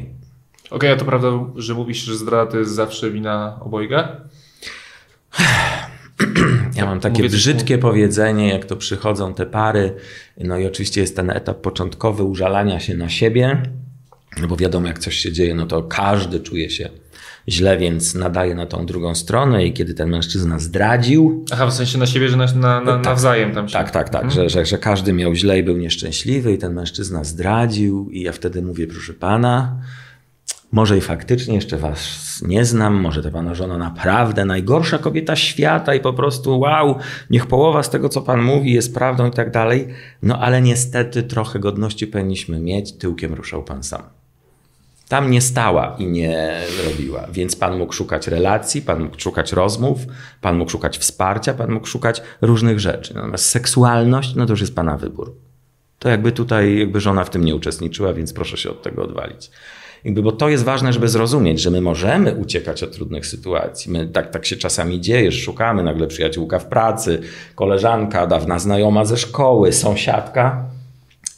Okej, 0.67 0.77
okay, 0.77 0.93
a 0.93 0.97
to 0.97 1.05
prawda, 1.05 1.29
że 1.57 1.75
mówisz, 1.75 1.99
że 1.99 2.17
zdrada 2.17 2.51
to 2.51 2.59
jest 2.59 2.71
zawsze 2.71 3.11
wina 3.11 3.61
obojga? 3.61 4.17
Ja 6.79 6.87
mam 6.87 7.01
takie 7.01 7.23
Mówię 7.23 7.29
brzydkie 7.29 7.79
powiedzenie, 7.79 8.49
jak 8.49 8.65
to 8.65 8.77
przychodzą 8.77 9.35
te 9.35 9.47
pary. 9.47 9.95
No 10.41 10.59
i 10.59 10.67
oczywiście 10.67 11.01
jest 11.01 11.17
ten 11.17 11.31
etap 11.31 11.61
początkowy 11.61 12.23
użalania 12.23 12.81
się 12.81 12.95
na 12.95 13.09
siebie, 13.09 13.63
no 14.41 14.49
bo 14.49 14.57
wiadomo, 14.57 14.87
jak 14.87 14.99
coś 14.99 15.17
się 15.17 15.33
dzieje, 15.33 15.55
no 15.55 15.67
to 15.67 15.83
każdy 15.83 16.41
czuje 16.41 16.71
się 16.71 16.89
źle, 17.49 17.79
więc 17.79 18.15
nadaje 18.15 18.55
na 18.55 18.67
tą 18.67 18.87
drugą 18.87 19.15
stronę 19.15 19.67
i 19.67 19.73
kiedy 19.73 19.95
ten 19.95 20.11
mężczyzna 20.11 20.59
zdradził... 20.59 21.45
Aha, 21.53 21.67
w 21.67 21.73
sensie 21.73 21.99
na 21.99 22.07
siebie, 22.07 22.29
że 22.29 22.37
na, 22.37 22.47
na, 22.47 22.81
na 22.81 22.93
tak, 22.93 23.05
nawzajem 23.05 23.55
tam 23.55 23.69
się... 23.69 23.73
Tak, 23.73 23.91
tak, 23.91 24.09
tak, 24.09 24.25
mhm. 24.25 24.35
że, 24.35 24.51
że, 24.51 24.67
że 24.67 24.79
każdy 24.79 25.13
miał 25.13 25.35
źle 25.35 25.59
i 25.59 25.63
był 25.63 25.77
nieszczęśliwy 25.77 26.53
i 26.53 26.59
ten 26.59 26.75
mężczyzna 26.75 27.25
zdradził 27.25 28.11
i 28.11 28.23
ja 28.23 28.33
wtedy 28.33 28.63
mówię, 28.63 28.87
proszę 28.87 29.13
pana, 29.13 29.77
może 30.73 30.99
i 30.99 31.01
faktycznie 31.01 31.55
jeszcze 31.55 31.77
was 31.77 32.29
nie 32.47 32.65
znam, 32.65 32.95
może 32.95 33.23
ta 33.23 33.31
pana 33.31 33.55
żona 33.55 33.79
naprawdę 33.79 34.45
najgorsza 34.45 34.99
kobieta 34.99 35.37
świata 35.37 35.95
i 35.95 36.01
po 36.01 36.13
prostu 36.13 36.61
wow, 36.61 36.99
niech 37.31 37.47
połowa 37.47 37.83
z 37.83 37.91
tego, 37.91 38.09
co 38.09 38.23
pan 38.23 38.43
mówi, 38.43 38.73
jest 38.73 38.95
prawdą 38.95 39.29
i 39.29 39.31
tak 39.31 39.51
dalej. 39.51 39.89
No 40.23 40.39
ale 40.39 40.63
niestety 40.63 41.23
trochę 41.23 41.59
godności 41.59 42.07
powinniśmy 42.07 42.61
mieć, 42.61 42.93
tyłkiem 42.93 43.35
ruszał 43.35 43.65
pan 43.65 43.83
sam. 43.83 44.03
Tam 45.09 45.31
nie 45.31 45.41
stała 45.41 45.97
i 45.99 46.07
nie 46.07 46.61
robiła, 46.85 47.27
więc 47.33 47.57
pan 47.57 47.79
mógł 47.79 47.93
szukać 47.93 48.29
relacji, 48.29 48.83
pan 48.83 49.03
mógł 49.03 49.21
szukać 49.21 49.53
rozmów, 49.53 49.99
pan 50.41 50.57
mógł 50.57 50.71
szukać 50.71 50.99
wsparcia, 50.99 51.55
pan 51.55 51.71
mógł 51.73 51.87
szukać 51.87 52.23
różnych 52.41 52.81
rzeczy. 52.81 53.15
Natomiast 53.15 53.45
seksualność, 53.45 54.35
no 54.35 54.47
to 54.47 54.53
już 54.53 54.61
jest 54.61 54.75
pana 54.75 54.97
wybór. 54.97 55.35
To 55.99 56.09
jakby 56.09 56.33
tutaj 56.33 56.79
jakby 56.79 57.01
żona 57.01 57.25
w 57.25 57.31
tym 57.31 57.45
nie 57.45 57.55
uczestniczyła, 57.55 58.13
więc 58.13 58.33
proszę 58.33 58.57
się 58.57 58.71
od 58.71 58.83
tego 58.83 59.05
odwalić. 59.05 59.51
Jakby, 60.05 60.23
bo 60.23 60.33
to 60.33 60.49
jest 60.49 60.65
ważne, 60.65 60.93
żeby 60.93 61.09
zrozumieć, 61.09 61.61
że 61.61 61.71
my 61.71 61.81
możemy 61.81 62.35
uciekać 62.35 62.83
od 62.83 62.93
trudnych 62.93 63.27
sytuacji. 63.27 63.93
My, 63.93 64.09
tak, 64.09 64.31
tak 64.31 64.47
się 64.47 64.57
czasami 64.57 65.01
dzieje, 65.01 65.33
że 65.33 65.41
szukamy 65.41 65.83
nagle 65.83 66.07
przyjaciółka 66.07 66.59
w 66.59 66.67
pracy, 66.67 67.21
koleżanka, 67.55 68.27
dawna 68.27 68.59
znajoma 68.59 69.05
ze 69.05 69.17
szkoły, 69.17 69.73
sąsiadka 69.73 70.65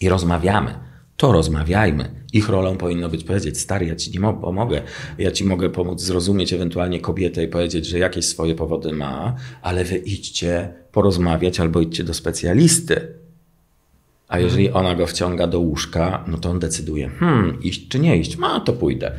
i 0.01 0.09
rozmawiamy. 0.09 0.75
To 1.17 1.33
rozmawiajmy. 1.33 2.21
Ich 2.33 2.49
rolą 2.49 2.77
powinno 2.77 3.09
być 3.09 3.25
powiedzieć, 3.25 3.61
stary, 3.61 3.87
ja 3.87 3.97
ci 3.97 4.11
nie 4.11 4.21
pomogę, 4.21 4.83
ja 5.19 5.31
ci 5.31 5.45
mogę 5.45 5.71
pomóc 5.71 6.01
zrozumieć 6.01 6.53
ewentualnie 6.53 7.01
kobietę 7.01 7.45
i 7.45 7.49
powiedzieć, 7.49 7.87
że 7.87 7.99
jakieś 7.99 8.25
swoje 8.25 8.55
powody 8.55 8.93
ma, 8.93 9.37
ale 9.63 9.85
wy 9.85 9.97
idźcie 9.97 10.73
porozmawiać 10.93 11.61
albo 11.61 11.81
idźcie 11.81 12.05
do 12.05 12.15
specjalisty 12.15 13.20
a 14.31 14.39
jeżeli 14.39 14.71
ona 14.71 14.95
go 14.95 15.07
wciąga 15.07 15.47
do 15.47 15.61
łóżka, 15.61 16.25
no 16.27 16.39
to 16.39 16.51
on 16.51 16.59
decyduje, 16.59 17.09
hmm, 17.09 17.63
iść 17.63 17.89
czy 17.89 17.99
nie 17.99 18.17
iść, 18.17 18.39
no 18.39 18.61
to 18.61 18.73
pójdę. 18.73 19.13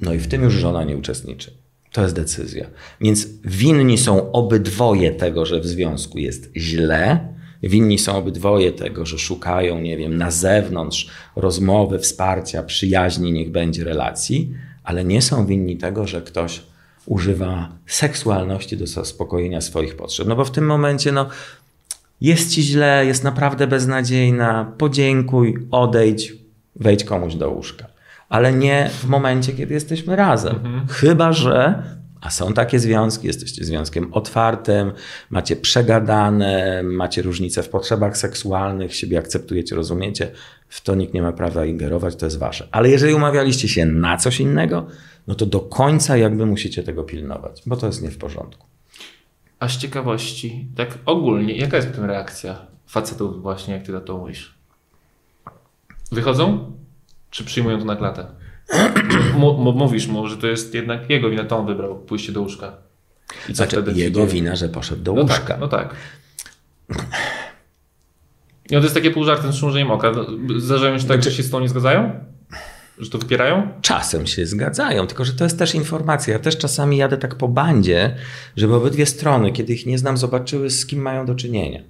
No 0.00 0.14
i 0.14 0.18
w 0.18 0.28
tym 0.28 0.42
już 0.42 0.54
żona 0.54 0.84
nie 0.84 0.96
uczestniczy. 0.96 1.50
To 1.92 2.02
jest 2.02 2.14
decyzja. 2.14 2.66
Więc 3.00 3.28
winni 3.44 3.98
są 3.98 4.32
obydwoje 4.32 5.10
tego, 5.10 5.46
że 5.46 5.60
w 5.60 5.66
związku 5.66 6.18
jest 6.18 6.50
źle. 6.56 7.28
Winni 7.62 7.98
są 7.98 8.16
obydwoje 8.16 8.72
tego, 8.72 9.06
że 9.06 9.18
szukają, 9.18 9.80
nie 9.80 9.96
wiem, 9.96 10.16
na 10.16 10.30
zewnątrz 10.30 11.08
rozmowy, 11.36 11.98
wsparcia, 11.98 12.62
przyjaźni, 12.62 13.32
niech 13.32 13.50
będzie 13.50 13.84
relacji, 13.84 14.54
ale 14.84 15.04
nie 15.04 15.22
są 15.22 15.46
winni 15.46 15.76
tego, 15.76 16.06
że 16.06 16.22
ktoś 16.22 16.60
używa 17.06 17.68
seksualności 17.86 18.76
do 18.76 18.86
zaspokojenia 18.86 19.60
swoich 19.60 19.96
potrzeb. 19.96 20.28
No 20.28 20.36
bo 20.36 20.44
w 20.44 20.50
tym 20.50 20.66
momencie, 20.66 21.12
no, 21.12 21.28
jest 22.20 22.50
ci 22.50 22.62
źle, 22.62 23.06
jest 23.06 23.24
naprawdę 23.24 23.66
beznadziejna, 23.66 24.72
podziękuj, 24.78 25.66
odejdź, 25.70 26.32
wejdź 26.76 27.04
komuś 27.04 27.34
do 27.34 27.50
łóżka. 27.50 27.86
Ale 28.28 28.52
nie 28.52 28.90
w 28.92 29.06
momencie, 29.06 29.52
kiedy 29.52 29.74
jesteśmy 29.74 30.16
razem. 30.16 30.84
Chyba, 30.88 31.32
że 31.32 31.82
a 32.20 32.30
są 32.30 32.52
takie 32.52 32.78
związki, 32.78 33.26
jesteście 33.26 33.64
związkiem 33.64 34.14
otwartym, 34.14 34.92
macie 35.30 35.56
przegadane, 35.56 36.82
macie 36.82 37.22
różnice 37.22 37.62
w 37.62 37.68
potrzebach 37.68 38.16
seksualnych, 38.16 38.94
siebie 38.94 39.18
akceptujecie, 39.18 39.76
rozumiecie, 39.76 40.30
w 40.68 40.80
to 40.80 40.94
nikt 40.94 41.14
nie 41.14 41.22
ma 41.22 41.32
prawa 41.32 41.64
ingerować, 41.64 42.16
to 42.16 42.26
jest 42.26 42.38
wasze. 42.38 42.68
Ale 42.72 42.88
jeżeli 42.90 43.14
umawialiście 43.14 43.68
się 43.68 43.86
na 43.86 44.16
coś 44.16 44.40
innego, 44.40 44.86
no 45.26 45.34
to 45.34 45.46
do 45.46 45.60
końca 45.60 46.16
jakby 46.16 46.46
musicie 46.46 46.82
tego 46.82 47.04
pilnować, 47.04 47.62
bo 47.66 47.76
to 47.76 47.86
jest 47.86 48.02
nie 48.02 48.10
w 48.10 48.18
porządku. 48.18 48.66
A 49.60 49.68
z 49.68 49.76
ciekawości, 49.76 50.68
tak 50.76 50.98
ogólnie, 51.06 51.56
jaka 51.56 51.76
jest 51.76 51.88
potem 51.88 52.04
reakcja 52.04 52.66
facetów 52.86 53.42
właśnie, 53.42 53.74
jak 53.74 53.82
ty 53.82 53.92
na 53.92 54.00
to 54.00 54.18
mówisz? 54.18 54.54
Wychodzą? 56.12 56.72
Czy 57.30 57.44
przyjmują 57.44 57.78
to 57.78 57.84
na 57.84 57.96
klatę? 57.96 58.26
Mówisz 59.74 60.06
mu, 60.06 60.28
że 60.28 60.36
to 60.36 60.46
jest 60.46 60.74
jednak 60.74 61.10
jego 61.10 61.30
wina, 61.30 61.44
to 61.44 61.58
on 61.58 61.66
wybrał 61.66 61.98
pójście 61.98 62.32
do 62.32 62.40
łóżka. 62.40 62.72
I 63.48 63.52
co 63.52 63.54
znaczy, 63.54 63.82
wtedy 63.82 64.00
jego 64.00 64.26
wina, 64.26 64.56
że 64.56 64.68
poszedł 64.68 65.02
do 65.02 65.14
no 65.14 65.22
łóżka. 65.22 65.38
Tak, 65.38 65.60
no 65.60 65.68
tak. 65.68 65.94
I 68.66 68.74
to 68.74 68.80
jest 68.80 68.94
takie 68.94 69.10
pół 69.10 69.24
żartem 69.24 69.52
z 69.52 69.56
szumrzeniem 69.56 69.90
oka. 69.90 70.12
Zdarzają 70.56 70.98
się 70.98 71.04
tak, 71.04 71.16
znaczy... 71.16 71.30
że 71.30 71.36
się 71.36 71.42
z 71.42 71.50
tą 71.50 71.60
nie 71.60 71.68
zgadzają? 71.68 72.24
Że 73.00 73.10
to 73.10 73.18
wypierają? 73.18 73.68
Czasem 73.82 74.26
się 74.26 74.46
zgadzają, 74.46 75.06
tylko 75.06 75.24
że 75.24 75.32
to 75.32 75.44
jest 75.44 75.58
też 75.58 75.74
informacja. 75.74 76.32
Ja 76.32 76.38
też 76.38 76.58
czasami 76.58 76.96
jadę 76.96 77.16
tak 77.16 77.34
po 77.34 77.48
bandzie, 77.48 78.14
żeby 78.56 78.74
obydwie 78.74 79.06
strony, 79.06 79.52
kiedy 79.52 79.72
ich 79.72 79.86
nie 79.86 79.98
znam, 79.98 80.16
zobaczyły, 80.16 80.70
z 80.70 80.86
kim 80.86 81.02
mają 81.02 81.26
do 81.26 81.34
czynienia. 81.34 81.82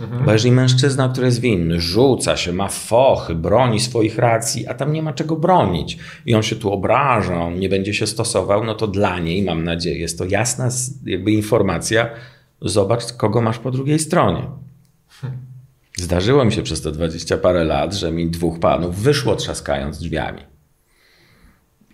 Mhm. 0.00 0.24
Bo 0.24 0.32
jeżeli 0.32 0.52
mężczyzna, 0.52 1.08
który 1.08 1.26
jest 1.26 1.40
winny, 1.40 1.80
rzuca 1.80 2.36
się, 2.36 2.52
ma 2.52 2.68
fochy, 2.68 3.34
broni 3.34 3.80
swoich 3.80 4.18
racji, 4.18 4.66
a 4.66 4.74
tam 4.74 4.92
nie 4.92 5.02
ma 5.02 5.12
czego 5.12 5.36
bronić 5.36 5.98
i 6.26 6.34
on 6.34 6.42
się 6.42 6.56
tu 6.56 6.72
obraża, 6.72 7.40
on 7.40 7.58
nie 7.58 7.68
będzie 7.68 7.94
się 7.94 8.06
stosował, 8.06 8.64
no 8.64 8.74
to 8.74 8.86
dla 8.86 9.18
niej, 9.18 9.42
mam 9.42 9.64
nadzieję, 9.64 9.98
jest 9.98 10.18
to 10.18 10.24
jasna 10.24 10.68
jakby 11.04 11.32
informacja, 11.32 12.10
zobacz, 12.62 13.12
kogo 13.12 13.42
masz 13.42 13.58
po 13.58 13.70
drugiej 13.70 13.98
stronie. 13.98 14.42
Zdarzyło 15.96 16.44
mi 16.44 16.52
się 16.52 16.62
przez 16.62 16.82
te 16.82 16.92
dwadzieścia 16.92 17.36
parę 17.36 17.64
lat, 17.64 17.94
że 17.94 18.12
mi 18.12 18.30
dwóch 18.30 18.58
panów 18.58 18.96
wyszło 18.96 19.36
trzaskając 19.36 19.98
drzwiami. 19.98 20.42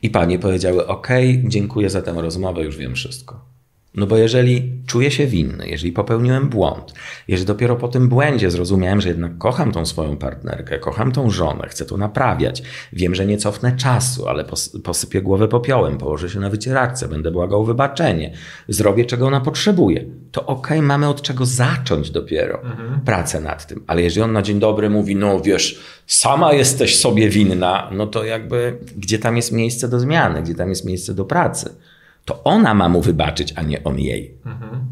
I 0.02 0.10
panie 0.10 0.38
powiedziały: 0.38 0.86
OK, 0.86 1.08
dziękuję 1.44 1.90
za 1.90 2.02
tę 2.02 2.12
rozmowę, 2.12 2.64
już 2.64 2.76
wiem 2.76 2.94
wszystko. 2.94 3.51
No 3.94 4.06
bo 4.06 4.16
jeżeli 4.16 4.72
czuję 4.86 5.10
się 5.10 5.26
winny, 5.26 5.68
jeżeli 5.68 5.92
popełniłem 5.92 6.48
błąd, 6.48 6.92
jeżeli 7.28 7.46
dopiero 7.46 7.76
po 7.76 7.88
tym 7.88 8.08
błędzie 8.08 8.50
zrozumiałem, 8.50 9.00
że 9.00 9.08
jednak 9.08 9.38
kocham 9.38 9.72
tą 9.72 9.86
swoją 9.86 10.16
partnerkę, 10.16 10.78
kocham 10.78 11.12
tą 11.12 11.30
żonę, 11.30 11.68
chcę 11.68 11.84
to 11.84 11.96
naprawiać, 11.96 12.62
wiem, 12.92 13.14
że 13.14 13.26
nie 13.26 13.38
cofnę 13.38 13.76
czasu, 13.76 14.28
ale 14.28 14.44
posypię 14.84 15.22
głowę 15.22 15.48
popiołem, 15.48 15.98
położę 15.98 16.30
się 16.30 16.40
na 16.40 16.50
wycieraczce, 16.50 17.08
będę 17.08 17.30
błagał 17.30 17.64
wybaczenie, 17.64 18.34
zrobię 18.68 19.04
czego 19.04 19.26
ona 19.26 19.40
potrzebuje, 19.40 20.04
to 20.32 20.46
okej, 20.46 20.78
okay, 20.78 20.88
mamy 20.88 21.08
od 21.08 21.22
czego 21.22 21.46
zacząć 21.46 22.10
dopiero 22.10 22.62
mhm. 22.62 23.00
pracę 23.00 23.40
nad 23.40 23.66
tym. 23.66 23.84
Ale 23.86 24.02
jeżeli 24.02 24.22
on 24.22 24.32
na 24.32 24.42
dzień 24.42 24.60
dobry 24.60 24.90
mówi, 24.90 25.16
no 25.16 25.40
wiesz, 25.40 25.80
sama 26.06 26.52
jesteś 26.52 26.98
sobie 26.98 27.28
winna, 27.28 27.90
no 27.92 28.06
to 28.06 28.24
jakby 28.24 28.78
gdzie 28.96 29.18
tam 29.18 29.36
jest 29.36 29.52
miejsce 29.52 29.88
do 29.88 30.00
zmiany, 30.00 30.42
gdzie 30.42 30.54
tam 30.54 30.68
jest 30.68 30.84
miejsce 30.84 31.14
do 31.14 31.24
pracy 31.24 31.74
to 32.24 32.44
ona 32.44 32.74
ma 32.74 32.88
mu 32.88 33.02
wybaczyć, 33.02 33.52
a 33.56 33.62
nie 33.62 33.84
on 33.84 33.98
jej. 33.98 34.34
Mhm. 34.44 34.86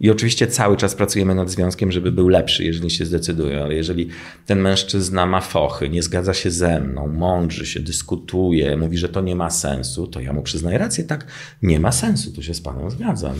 I 0.00 0.10
oczywiście 0.10 0.46
cały 0.46 0.76
czas 0.76 0.94
pracujemy 0.94 1.34
nad 1.34 1.50
związkiem, 1.50 1.92
żeby 1.92 2.12
był 2.12 2.28
lepszy, 2.28 2.64
jeżeli 2.64 2.90
się 2.90 3.06
zdecydują, 3.06 3.62
ale 3.62 3.74
jeżeli 3.74 4.08
ten 4.46 4.60
mężczyzna 4.60 5.26
ma 5.26 5.40
fochy, 5.40 5.88
nie 5.88 6.02
zgadza 6.02 6.34
się 6.34 6.50
ze 6.50 6.80
mną, 6.80 7.08
mądrzy 7.08 7.66
się, 7.66 7.80
dyskutuje, 7.80 8.76
mówi, 8.76 8.98
że 8.98 9.08
to 9.08 9.20
nie 9.20 9.36
ma 9.36 9.50
sensu, 9.50 10.06
to 10.06 10.20
ja 10.20 10.32
mu 10.32 10.42
przyznaję 10.42 10.78
rację, 10.78 11.04
tak, 11.04 11.26
nie 11.62 11.80
ma 11.80 11.92
sensu, 11.92 12.32
tu 12.32 12.42
się 12.42 12.54
z 12.54 12.60
panem 12.60 12.90
zgadzam. 12.90 13.34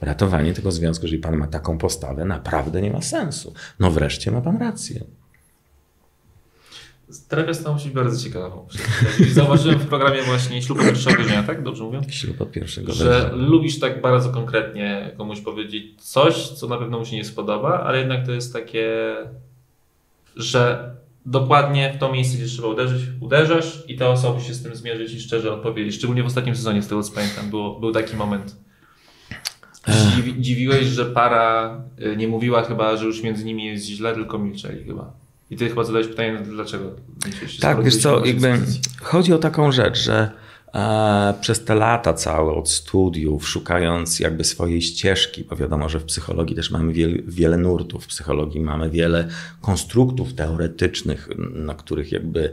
Ratowanie 0.00 0.54
tego 0.54 0.72
związku, 0.72 1.04
jeżeli 1.04 1.22
pan 1.22 1.36
ma 1.36 1.46
taką 1.46 1.78
postawę, 1.78 2.24
naprawdę 2.24 2.82
nie 2.82 2.90
ma 2.90 3.02
sensu. 3.02 3.54
No 3.80 3.90
wreszcie 3.90 4.30
ma 4.30 4.40
pan 4.40 4.58
rację. 4.58 5.04
Terapia 7.28 7.54
stała 7.54 7.78
się 7.78 7.90
bardzo 7.90 8.24
ciekawą. 8.24 8.66
Zauważyłem 9.32 9.78
w 9.78 9.86
programie 9.86 10.22
właśnie 10.22 10.62
ślub 10.62 10.78
od 10.78 10.84
pierwszego 10.84 11.22
dnia, 11.22 11.42
tak? 11.42 11.62
Dobrze 11.62 11.84
mówię? 11.84 12.00
Ślub 12.10 12.40
od 12.40 12.50
pierwszego 12.50 12.92
Że 12.92 13.30
lubisz 13.34 13.78
tak 13.78 14.00
bardzo 14.00 14.30
konkretnie 14.30 15.14
komuś 15.16 15.40
powiedzieć 15.40 16.02
coś, 16.02 16.48
co 16.48 16.68
na 16.68 16.78
pewno 16.78 16.98
mu 16.98 17.04
się 17.04 17.16
nie 17.16 17.24
spodoba, 17.24 17.80
ale 17.80 17.98
jednak 17.98 18.26
to 18.26 18.32
jest 18.32 18.52
takie, 18.52 19.16
że 20.36 20.90
dokładnie 21.26 21.92
w 21.96 21.98
to 21.98 22.12
miejsce, 22.12 22.38
gdzie 22.38 22.46
trzeba 22.46 22.68
uderzyć, 22.68 23.02
uderzasz 23.20 23.84
i 23.88 23.96
ta 23.96 24.08
osoba 24.08 24.40
się 24.40 24.54
z 24.54 24.62
tym 24.62 24.76
zmierzyć 24.76 25.12
i 25.12 25.20
szczerze 25.20 25.52
odpowiedzieć. 25.52 25.94
Szczególnie 25.94 26.22
w 26.22 26.26
ostatnim 26.26 26.56
sezonie, 26.56 26.82
z 26.82 26.88
tego 26.88 27.02
co 27.02 27.12
pamiętam, 27.12 27.50
było, 27.50 27.80
był 27.80 27.92
taki 27.92 28.16
moment. 28.16 28.56
Dziwi, 30.16 30.42
dziwiłeś, 30.42 30.86
że 30.86 31.06
para 31.06 31.76
y, 32.02 32.16
nie 32.16 32.28
mówiła 32.28 32.62
chyba, 32.62 32.96
że 32.96 33.06
już 33.06 33.22
między 33.22 33.44
nimi 33.44 33.64
jest 33.64 33.84
źle, 33.84 34.14
tylko 34.14 34.38
milczeli 34.38 34.84
chyba. 34.84 35.19
I 35.50 35.56
ty 35.56 35.68
chyba 35.68 35.84
zadałeś 35.84 36.06
pytanie, 36.06 36.38
dlaczego? 36.44 36.92
Tak, 37.60 37.84
wiesz 37.84 37.96
co, 37.96 38.26
jakby 38.26 38.58
chodzi 39.02 39.32
o 39.32 39.38
taką 39.38 39.72
rzecz, 39.72 39.98
że 39.98 40.30
e, 40.74 41.34
przez 41.40 41.64
te 41.64 41.74
lata 41.74 42.12
całe 42.14 42.52
od 42.52 42.70
studiów, 42.70 43.48
szukając 43.48 44.20
jakby 44.20 44.44
swojej 44.44 44.82
ścieżki, 44.82 45.44
bo 45.44 45.56
wiadomo, 45.56 45.88
że 45.88 46.00
w 46.00 46.04
psychologii 46.04 46.56
też 46.56 46.70
mamy 46.70 46.92
wiele, 46.92 47.18
wiele 47.26 47.56
nurtów, 47.56 48.04
w 48.04 48.06
psychologii 48.06 48.60
mamy 48.60 48.90
wiele 48.90 49.28
konstruktów 49.60 50.34
teoretycznych, 50.34 51.28
na 51.54 51.74
których 51.74 52.12
jakby 52.12 52.52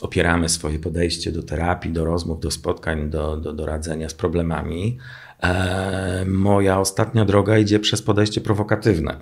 opieramy 0.00 0.48
swoje 0.48 0.78
podejście 0.78 1.32
do 1.32 1.42
terapii, 1.42 1.92
do 1.92 2.04
rozmów, 2.04 2.40
do 2.40 2.50
spotkań, 2.50 3.10
do, 3.10 3.36
do, 3.36 3.52
do 3.52 3.66
radzenia 3.66 4.08
z 4.08 4.14
problemami. 4.14 4.98
E, 5.42 6.24
moja 6.28 6.78
ostatnia 6.80 7.24
droga 7.24 7.58
idzie 7.58 7.80
przez 7.80 8.02
podejście 8.02 8.40
prowokatywne. 8.40 9.16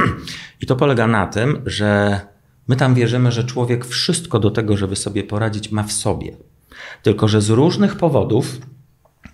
I 0.62 0.66
to 0.66 0.76
polega 0.76 1.06
na 1.06 1.26
tym, 1.26 1.62
że 1.66 2.20
My 2.68 2.76
tam 2.76 2.94
wierzymy, 2.94 3.32
że 3.32 3.44
człowiek 3.44 3.84
wszystko 3.84 4.38
do 4.38 4.50
tego, 4.50 4.76
żeby 4.76 4.96
sobie 4.96 5.24
poradzić, 5.24 5.70
ma 5.70 5.82
w 5.82 5.92
sobie. 5.92 6.36
Tylko, 7.02 7.28
że 7.28 7.40
z 7.40 7.50
różnych 7.50 7.96
powodów 7.96 8.58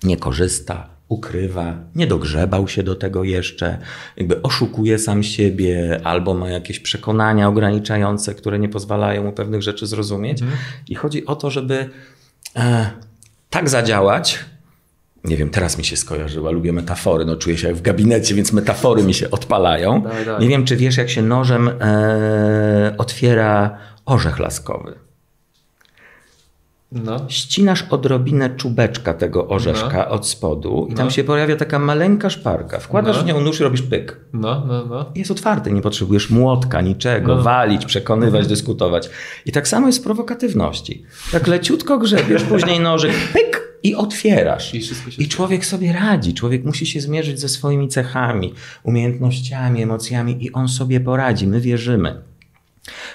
nie 0.02 0.16
korzysta, 0.16 0.88
ukrywa, 1.08 1.74
nie 1.94 2.06
dogrzebał 2.06 2.68
się 2.68 2.82
do 2.82 2.94
tego 2.94 3.24
jeszcze, 3.24 3.78
jakby 4.16 4.42
oszukuje 4.42 4.98
sam 4.98 5.22
siebie, 5.22 6.00
albo 6.04 6.34
ma 6.34 6.50
jakieś 6.50 6.80
przekonania 6.80 7.48
ograniczające, 7.48 8.34
które 8.34 8.58
nie 8.58 8.68
pozwalają 8.68 9.24
mu 9.24 9.32
pewnych 9.32 9.62
rzeczy 9.62 9.86
zrozumieć. 9.86 10.42
Mhm. 10.42 10.60
I 10.88 10.94
chodzi 10.94 11.26
o 11.26 11.36
to, 11.36 11.50
żeby 11.50 11.90
e, 12.56 12.90
tak 13.50 13.68
zadziałać, 13.68 14.38
nie 15.24 15.36
wiem, 15.36 15.50
teraz 15.50 15.78
mi 15.78 15.84
się 15.84 15.96
skojarzyła, 15.96 16.50
lubię 16.50 16.72
metafory, 16.72 17.24
no 17.24 17.36
czuję 17.36 17.58
się 17.58 17.68
jak 17.68 17.76
w 17.76 17.82
gabinecie, 17.82 18.34
więc 18.34 18.52
metafory 18.52 19.02
mi 19.02 19.14
się 19.14 19.30
odpalają. 19.30 20.02
Daj, 20.02 20.26
daj. 20.26 20.40
Nie 20.40 20.48
wiem, 20.48 20.64
czy 20.64 20.76
wiesz, 20.76 20.96
jak 20.96 21.10
się 21.10 21.22
nożem 21.22 21.68
e, 21.80 22.94
otwiera 22.98 23.78
orzech 24.06 24.38
laskowy. 24.38 25.09
No. 26.92 27.16
Ścinasz 27.28 27.84
odrobinę 27.90 28.50
czubeczka 28.50 29.14
tego 29.14 29.48
orzeszka 29.48 30.06
no. 30.08 30.08
od 30.08 30.28
spodu 30.28 30.86
i 30.88 30.90
no. 30.90 30.96
tam 30.96 31.10
się 31.10 31.24
pojawia 31.24 31.56
taka 31.56 31.78
maleńka 31.78 32.30
szparka. 32.30 32.78
Wkładasz 32.78 33.16
no. 33.16 33.22
w 33.22 33.26
nią 33.26 33.40
nóż 33.40 33.60
i 33.60 33.62
robisz 33.62 33.82
pyk. 33.82 34.20
No, 34.32 34.64
no, 34.66 34.86
no. 34.86 35.12
Jest 35.14 35.30
otwarty, 35.30 35.72
nie 35.72 35.82
potrzebujesz 35.82 36.30
młotka, 36.30 36.80
niczego, 36.80 37.36
no. 37.36 37.42
walić, 37.42 37.86
przekonywać, 37.86 38.34
mhm. 38.34 38.48
dyskutować. 38.48 39.10
I 39.46 39.52
tak 39.52 39.68
samo 39.68 39.86
jest 39.86 39.98
w 39.98 40.02
prowokatywności. 40.02 41.04
Tak 41.32 41.46
leciutko 41.46 41.98
grzebiesz, 41.98 42.42
później 42.52 42.80
nożyk, 42.80 43.12
pyk, 43.32 43.70
i 43.82 43.94
otwierasz. 43.94 44.74
I, 44.74 44.82
I, 45.18 45.28
człowiek 45.28 45.64
sobie 45.66 45.92
radzi. 45.92 46.34
Człowiek 46.34 46.64
musi 46.64 46.86
się 46.86 47.00
zmierzyć 47.00 47.40
ze 47.40 47.48
swoimi 47.48 47.88
cechami, 47.88 48.54
umiejętnościami, 48.82 49.82
emocjami 49.82 50.44
i 50.44 50.52
on 50.52 50.68
sobie 50.68 51.00
poradzi. 51.00 51.46
My 51.46 51.60
wierzymy. 51.60 52.29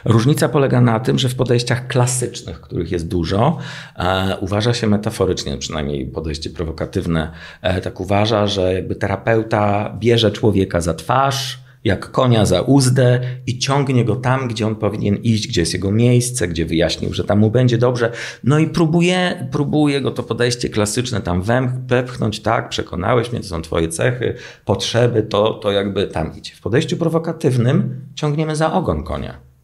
Różnica 0.06 0.50
polega 0.50 0.82
na 0.82 1.00
tym, 1.00 1.20
że 1.20 1.30
w 1.30 1.36
podejściach 1.36 1.88
klasycznych, 1.88 2.62
których 2.62 2.92
jest 2.92 3.08
dużo, 3.08 3.58
e, 3.96 4.38
uważa 4.42 4.74
się 4.74 4.88
metaforycznie, 4.88 5.58
przynajmniej 5.58 6.06
podejście 6.06 6.50
prowokatywne, 6.50 7.32
e, 7.62 7.82
tak 7.82 8.00
uważa, 8.00 8.48
że 8.48 8.74
jakby 8.74 8.96
terapeuta 8.96 9.96
bierze 10.00 10.32
człowieka 10.32 10.82
za 10.82 10.94
twarz, 10.94 11.66
jak 11.84 12.12
konia 12.12 12.46
za 12.46 12.62
uzdę 12.62 13.20
i 13.48 13.60
ciągnie 13.60 14.06
go 14.06 14.16
tam, 14.16 14.48
gdzie 14.48 14.68
on 14.68 14.76
powinien 14.76 15.16
iść, 15.16 15.48
gdzie 15.48 15.62
jest 15.62 15.74
jego 15.74 15.92
miejsce, 15.92 16.48
gdzie 16.48 16.66
wyjaśnił, 16.66 17.14
że 17.14 17.24
tam 17.24 17.40
mu 17.40 17.52
będzie 17.52 17.78
dobrze. 17.78 18.12
No 18.44 18.60
i 18.60 18.68
próbuje, 18.68 19.48
próbuje 19.52 20.02
go 20.02 20.12
to 20.12 20.24
podejście 20.24 20.70
klasyczne 20.70 21.22
tam 21.22 21.44
wepchnąć, 21.88 22.40
tak, 22.40 22.70
przekonałeś 22.70 23.32
mnie, 23.32 23.42
to 23.42 23.48
są 23.48 23.62
twoje 23.62 23.88
cechy, 23.88 24.34
potrzeby, 24.66 25.24
to, 25.24 25.54
to 25.54 25.72
jakby 25.72 26.08
tam 26.08 26.38
idzie. 26.38 26.56
W 26.56 26.62
podejściu 26.62 26.98
prowokatywnym 26.98 28.02
ciągniemy 28.16 28.56
za 28.56 28.74
ogon 28.74 29.04
konia. 29.04 29.55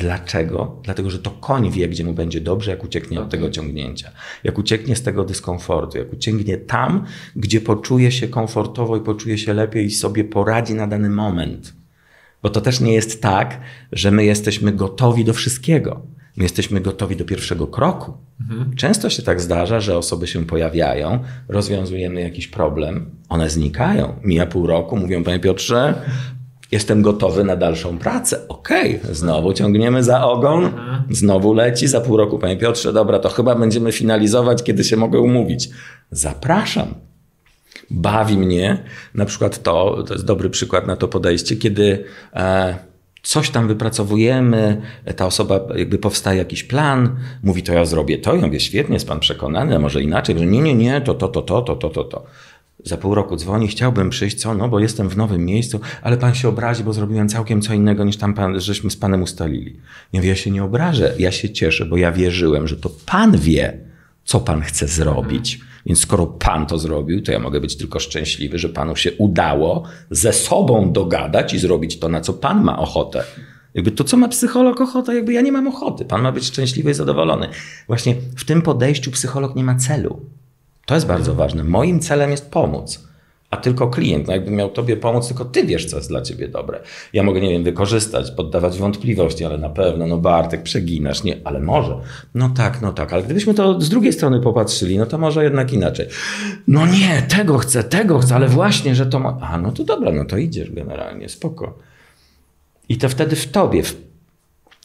Dlaczego? 0.00 0.80
Dlatego, 0.84 1.10
że 1.10 1.18
to 1.18 1.30
koń 1.30 1.70
wie, 1.70 1.88
gdzie 1.88 2.04
mu 2.04 2.12
będzie 2.12 2.40
dobrze, 2.40 2.70
jak 2.70 2.84
ucieknie 2.84 3.20
od 3.20 3.30
tego 3.30 3.50
ciągnięcia. 3.50 4.10
Jak 4.44 4.58
ucieknie 4.58 4.96
z 4.96 5.02
tego 5.02 5.24
dyskomfortu, 5.24 5.98
jak 5.98 6.12
ucieknie 6.12 6.56
tam, 6.56 7.04
gdzie 7.36 7.60
poczuje 7.60 8.12
się 8.12 8.28
komfortowo 8.28 8.96
i 8.96 9.00
poczuje 9.00 9.38
się 9.38 9.54
lepiej 9.54 9.86
i 9.86 9.90
sobie 9.90 10.24
poradzi 10.24 10.74
na 10.74 10.86
dany 10.86 11.10
moment. 11.10 11.74
Bo 12.42 12.50
to 12.50 12.60
też 12.60 12.80
nie 12.80 12.92
jest 12.92 13.22
tak, 13.22 13.60
że 13.92 14.10
my 14.10 14.24
jesteśmy 14.24 14.72
gotowi 14.72 15.24
do 15.24 15.32
wszystkiego. 15.32 16.02
My 16.36 16.42
jesteśmy 16.42 16.80
gotowi 16.80 17.16
do 17.16 17.24
pierwszego 17.24 17.66
kroku. 17.66 18.12
Mhm. 18.40 18.76
Często 18.76 19.10
się 19.10 19.22
tak 19.22 19.40
zdarza, 19.40 19.80
że 19.80 19.98
osoby 19.98 20.26
się 20.26 20.46
pojawiają, 20.46 21.18
rozwiązujemy 21.48 22.20
jakiś 22.20 22.46
problem, 22.46 23.10
one 23.28 23.50
znikają. 23.50 24.16
Mija 24.24 24.46
pół 24.46 24.66
roku, 24.66 24.96
mówią, 24.96 25.24
panie 25.24 25.38
Piotrze, 25.38 25.94
jestem 26.72 27.02
gotowy 27.02 27.44
na 27.44 27.56
dalszą 27.56 27.98
pracę. 27.98 28.48
Okej, 28.48 29.00
okay. 29.00 29.14
znowu 29.14 29.52
ciągniemy 29.52 30.04
za 30.04 30.24
ogon, 30.24 30.64
mhm. 30.64 31.02
znowu 31.10 31.54
leci 31.54 31.88
za 31.88 32.00
pół 32.00 32.16
roku. 32.16 32.38
Panie 32.38 32.56
Piotrze, 32.56 32.92
dobra, 32.92 33.18
to 33.18 33.28
chyba 33.28 33.54
będziemy 33.54 33.92
finalizować, 33.92 34.62
kiedy 34.62 34.84
się 34.84 34.96
mogę 34.96 35.20
umówić. 35.20 35.68
Zapraszam. 36.10 36.94
Bawi 37.90 38.38
mnie 38.38 38.82
na 39.14 39.24
przykład 39.24 39.62
to, 39.62 40.02
to 40.06 40.14
jest 40.14 40.26
dobry 40.26 40.50
przykład 40.50 40.86
na 40.86 40.96
to 40.96 41.08
podejście, 41.08 41.56
kiedy 41.56 42.04
e, 42.34 42.74
coś 43.22 43.50
tam 43.50 43.68
wypracowujemy, 43.68 44.82
ta 45.16 45.26
osoba 45.26 45.60
jakby 45.76 45.98
powstaje 45.98 46.38
jakiś 46.38 46.64
plan, 46.64 47.16
mówi 47.42 47.62
to 47.62 47.72
ja 47.72 47.84
zrobię 47.84 48.18
to, 48.18 48.36
ja 48.36 48.46
mówię 48.46 48.60
świetnie, 48.60 48.94
jest 48.94 49.08
pan 49.08 49.20
przekonany, 49.20 49.76
a 49.76 49.78
może 49.78 50.02
inaczej, 50.02 50.38
że 50.38 50.46
nie, 50.46 50.60
nie, 50.60 50.74
nie, 50.74 51.00
to, 51.00 51.14
to, 51.14 51.28
to, 51.28 51.42
to, 51.42 51.62
to, 51.62 51.76
to, 51.76 51.90
to, 51.90 52.04
to. 52.04 52.24
Za 52.84 52.96
pół 52.96 53.14
roku 53.14 53.36
dzwoni, 53.36 53.68
chciałbym 53.68 54.10
przyjść, 54.10 54.40
co? 54.40 54.54
No, 54.54 54.68
bo 54.68 54.80
jestem 54.80 55.08
w 55.08 55.16
nowym 55.16 55.44
miejscu, 55.44 55.80
ale 56.02 56.16
pan 56.16 56.34
się 56.34 56.48
obrazi, 56.48 56.84
bo 56.84 56.92
zrobiłem 56.92 57.28
całkiem 57.28 57.62
co 57.62 57.74
innego 57.74 58.04
niż 58.04 58.16
tam 58.16 58.34
pan, 58.34 58.60
żeśmy 58.60 58.90
z 58.90 58.96
panem 58.96 59.22
ustalili. 59.22 59.76
Nie 60.12 60.20
ja 60.20 60.36
się 60.36 60.50
nie 60.50 60.64
obrażę, 60.64 61.14
ja 61.18 61.32
się 61.32 61.50
cieszę, 61.50 61.86
bo 61.86 61.96
ja 61.96 62.12
wierzyłem, 62.12 62.68
że 62.68 62.76
to 62.76 62.90
pan 63.06 63.36
wie, 63.36 63.78
co 64.24 64.40
pan 64.40 64.62
chce 64.62 64.88
zrobić. 64.88 65.60
Więc 65.86 66.00
skoro 66.00 66.26
pan 66.26 66.66
to 66.66 66.78
zrobił, 66.78 67.22
to 67.22 67.32
ja 67.32 67.38
mogę 67.38 67.60
być 67.60 67.76
tylko 67.76 68.00
szczęśliwy, 68.00 68.58
że 68.58 68.68
panu 68.68 68.96
się 68.96 69.12
udało 69.12 69.84
ze 70.10 70.32
sobą 70.32 70.92
dogadać 70.92 71.54
i 71.54 71.58
zrobić 71.58 71.98
to, 71.98 72.08
na 72.08 72.20
co 72.20 72.32
pan 72.32 72.64
ma 72.64 72.78
ochotę. 72.78 73.24
Jakby 73.74 73.90
to, 73.90 74.04
co 74.04 74.16
ma 74.16 74.28
psycholog 74.28 74.80
ochotę, 74.80 75.14
jakby 75.14 75.32
ja 75.32 75.40
nie 75.40 75.52
mam 75.52 75.68
ochoty. 75.68 76.04
Pan 76.04 76.22
ma 76.22 76.32
być 76.32 76.44
szczęśliwy 76.44 76.90
i 76.90 76.94
zadowolony. 76.94 77.48
Właśnie 77.86 78.14
w 78.36 78.44
tym 78.44 78.62
podejściu 78.62 79.10
psycholog 79.10 79.56
nie 79.56 79.64
ma 79.64 79.74
celu. 79.74 80.26
To 80.90 80.94
jest 80.94 81.06
bardzo 81.06 81.34
ważne. 81.34 81.64
Moim 81.64 82.00
celem 82.00 82.30
jest 82.30 82.50
pomóc 82.50 83.10
a 83.50 83.56
tylko 83.56 83.88
klient. 83.88 84.26
No 84.26 84.32
jakby 84.32 84.50
miał 84.50 84.70
tobie 84.70 84.96
pomóc, 84.96 85.28
tylko 85.28 85.44
ty 85.44 85.64
wiesz, 85.64 85.86
co 85.86 85.96
jest 85.96 86.08
dla 86.08 86.22
ciebie 86.22 86.48
dobre. 86.48 86.80
Ja 87.12 87.22
mogę, 87.22 87.40
nie 87.40 87.50
wiem, 87.50 87.64
wykorzystać, 87.64 88.30
poddawać 88.30 88.78
wątpliwości, 88.78 89.44
ale 89.44 89.58
na 89.58 89.68
pewno, 89.68 90.06
no 90.06 90.18
Bartek, 90.18 90.62
przeginasz, 90.62 91.24
nie, 91.24 91.36
ale 91.44 91.60
może. 91.60 91.96
No 92.34 92.48
tak, 92.56 92.82
no 92.82 92.92
tak, 92.92 93.12
ale 93.12 93.22
gdybyśmy 93.22 93.54
to 93.54 93.80
z 93.80 93.88
drugiej 93.88 94.12
strony 94.12 94.40
popatrzyli, 94.40 94.98
no 94.98 95.06
to 95.06 95.18
może 95.18 95.44
jednak 95.44 95.72
inaczej. 95.72 96.06
No 96.68 96.86
nie, 96.86 97.22
tego 97.22 97.58
chcę, 97.58 97.84
tego 97.84 98.18
chcę, 98.18 98.34
ale 98.34 98.48
właśnie, 98.48 98.94
że 98.94 99.06
to 99.06 99.18
ma... 99.18 99.38
A, 99.40 99.58
no 99.58 99.72
to 99.72 99.84
dobra, 99.84 100.12
no 100.12 100.24
to 100.24 100.36
idziesz 100.36 100.70
generalnie, 100.70 101.28
spoko. 101.28 101.78
I 102.88 102.98
to 102.98 103.08
wtedy 103.08 103.36
w 103.36 103.48
tobie, 103.48 103.82
w 103.82 104.09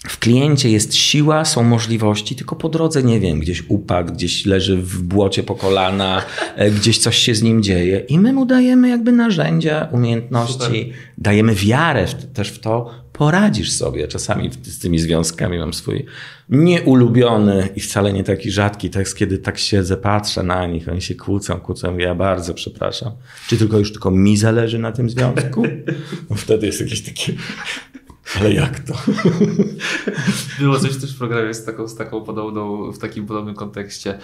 w 0.07 0.19
kliencie 0.19 0.69
jest 0.69 0.95
siła, 0.95 1.45
są 1.45 1.63
możliwości, 1.63 2.35
tylko 2.35 2.55
po 2.55 2.69
drodze 2.69 3.03
nie 3.03 3.19
wiem, 3.19 3.39
gdzieś 3.39 3.63
upadł, 3.67 4.13
gdzieś 4.13 4.45
leży 4.45 4.77
w 4.77 5.01
błocie 5.01 5.43
po 5.43 5.55
kolana, 5.55 6.21
e, 6.55 6.71
gdzieś 6.71 6.97
coś 6.97 7.17
się 7.17 7.35
z 7.35 7.43
nim 7.43 7.63
dzieje 7.63 7.99
i 7.99 8.19
my 8.19 8.33
mu 8.33 8.45
dajemy 8.45 8.89
jakby 8.89 9.11
narzędzia, 9.11 9.89
umiejętności, 9.91 10.63
Super. 10.63 10.85
dajemy 11.17 11.55
wiarę 11.55 12.07
w, 12.07 12.33
też 12.33 12.49
w 12.49 12.59
to, 12.59 13.05
poradzisz 13.17 13.71
sobie. 13.71 14.07
Czasami 14.07 14.49
z 14.63 14.79
tymi 14.79 14.99
związkami 14.99 15.57
mam 15.57 15.73
swój 15.73 16.05
nieulubiony 16.49 17.69
i 17.75 17.79
wcale 17.79 18.13
nie 18.13 18.23
taki 18.23 18.51
rzadki 18.51 18.89
tekst, 18.89 19.17
kiedy 19.17 19.37
tak 19.37 19.57
siedzę, 19.57 19.97
patrzę 19.97 20.43
na 20.43 20.67
nich, 20.67 20.89
oni 20.89 21.01
się 21.01 21.15
kłócą, 21.15 21.59
kłócą, 21.59 21.97
ja 21.97 22.15
bardzo 22.15 22.53
przepraszam. 22.53 23.11
Czy 23.47 23.57
tylko 23.57 23.79
już 23.79 23.91
tylko 23.91 24.11
mi 24.11 24.37
zależy 24.37 24.79
na 24.79 24.91
tym 24.91 25.09
związku? 25.09 25.63
No 26.29 26.35
wtedy 26.35 26.65
jest 26.65 26.81
jakieś 26.81 27.01
takie 27.01 27.33
ale 28.39 28.53
jak 28.53 28.79
to? 28.79 28.93
Było 30.59 30.79
coś 30.79 30.97
też 30.97 31.15
w 31.15 31.17
programie 31.17 31.53
z 31.53 31.65
taką, 31.65 31.87
z 31.87 31.95
taką 31.95 32.23
podobną, 32.23 32.91
w 32.91 32.97
takim 32.97 33.25
podobnym 33.25 33.55
kontekście. 33.55 34.19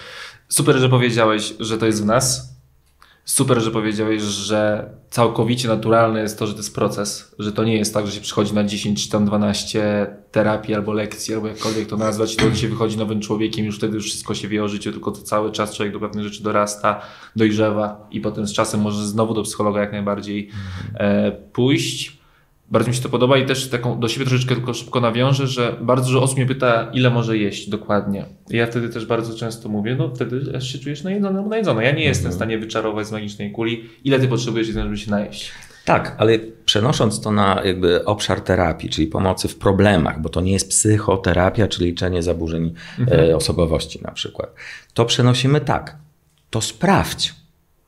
Super, 0.50 0.78
że 0.78 0.90
powiedziałeś, 0.90 1.54
że 1.60 1.78
to 1.78 1.86
jest 1.86 2.04
w 2.04 2.06
nas. 2.06 2.52
Super, 3.26 3.62
że 3.62 3.72
powiedziałeś, 3.72 4.22
że 4.22 4.90
całkowicie 5.10 5.68
naturalne 5.68 6.22
jest 6.22 6.40
to, 6.40 6.48
że 6.48 6.54
to 6.54 6.60
jest 6.60 6.76
proces, 6.76 7.36
że 7.40 7.52
to 7.52 7.64
nie 7.64 7.78
jest 7.78 7.94
tak, 7.94 8.08
że 8.08 8.12
się 8.12 8.22
przychodzi 8.22 8.54
na 8.54 8.64
10 8.64 9.04
czy 9.04 9.10
tam 9.10 9.26
12 9.26 10.08
terapii 10.32 10.76
albo 10.76 10.94
lekcji, 10.94 11.34
albo 11.34 11.48
jakkolwiek 11.48 11.88
to 11.88 11.98
nazwać, 11.98 12.36
to 12.36 12.56
się 12.56 12.68
wychodzi 12.68 12.98
nowym 12.98 13.22
człowiekiem, 13.22 13.66
już 13.66 13.78
wtedy 13.78 13.96
już 13.96 14.06
wszystko 14.06 14.36
się 14.36 14.48
wie 14.48 14.64
o 14.64 14.68
życiu, 14.68 14.92
tylko 14.92 15.12
to 15.12 15.22
cały 15.22 15.52
czas 15.52 15.76
człowiek 15.76 15.94
do 15.94 16.00
pewnych 16.00 16.26
rzeczy 16.26 16.44
dorasta, 16.44 17.02
dojrzewa 17.36 18.08
i 18.12 18.22
potem 18.22 18.48
z 18.48 18.54
czasem 18.54 18.82
może 18.82 19.08
znowu 19.08 19.34
do 19.34 19.44
psychologa 19.44 19.82
jak 19.82 19.92
najbardziej 19.92 20.50
e, 20.94 21.32
pójść. 21.32 22.21
Bardzo 22.72 22.90
mi 22.90 22.96
się 22.96 23.02
to 23.02 23.10
podoba 23.10 23.38
i 23.38 23.46
też 23.46 23.70
taką 23.70 24.00
do 24.00 24.08
siebie 24.08 24.26
troszeczkę 24.26 24.56
tylko 24.56 24.74
szybko 24.74 25.02
nawiążę, 25.02 25.48
że 25.48 25.76
bardzo 25.82 26.06
dużo 26.06 26.22
osób 26.22 26.38
mnie 26.38 26.46
pyta, 26.46 26.90
ile 26.94 27.10
może 27.10 27.38
jeść 27.38 27.70
dokładnie. 27.70 28.26
I 28.50 28.58
ja 28.58 28.68
wtedy 28.68 28.90
też 28.90 29.06
bardzo 29.06 29.38
często 29.38 29.70
mówię, 29.70 29.96
no 29.96 30.12
wtedy 30.16 30.58
aż 30.58 30.68
się 30.68 30.80
czujesz 30.80 31.04
najedzony 31.04 31.38
albo 31.38 31.50
najedzony. 31.50 31.84
Ja 31.84 31.92
nie 31.92 32.04
jestem 32.04 32.32
w 32.32 32.34
mhm. 32.34 32.36
stanie 32.36 32.58
wyczarować 32.58 33.08
z 33.08 33.12
magicznej 33.12 33.52
kuli, 33.52 33.90
ile 34.04 34.20
ty 34.20 34.28
potrzebujesz 34.28 34.68
żeby 34.68 34.98
się 34.98 35.12
najeść. 35.12 35.52
Tak, 35.86 36.16
ale 36.18 36.40
przenosząc 36.66 37.22
to 37.22 37.32
na 37.32 37.62
jakby 37.66 38.06
obszar 38.06 38.42
terapii, 38.42 38.90
czyli 38.90 39.08
pomocy 39.08 39.48
w 39.48 39.58
problemach, 39.58 40.22
bo 40.22 40.30
to 40.30 40.42
nie 40.42 40.52
jest 40.52 40.70
psychoterapia, 40.70 41.68
czyli 41.68 41.90
leczenie 41.90 42.24
zaburzeń 42.24 42.74
mhm. 43.00 43.30
E, 43.30 43.36
osobowości 43.36 44.00
na 44.04 44.12
przykład, 44.12 44.56
to 44.94 45.06
przenosimy 45.06 45.62
tak. 45.62 45.98
To 46.50 46.62
sprawdź, 46.62 47.34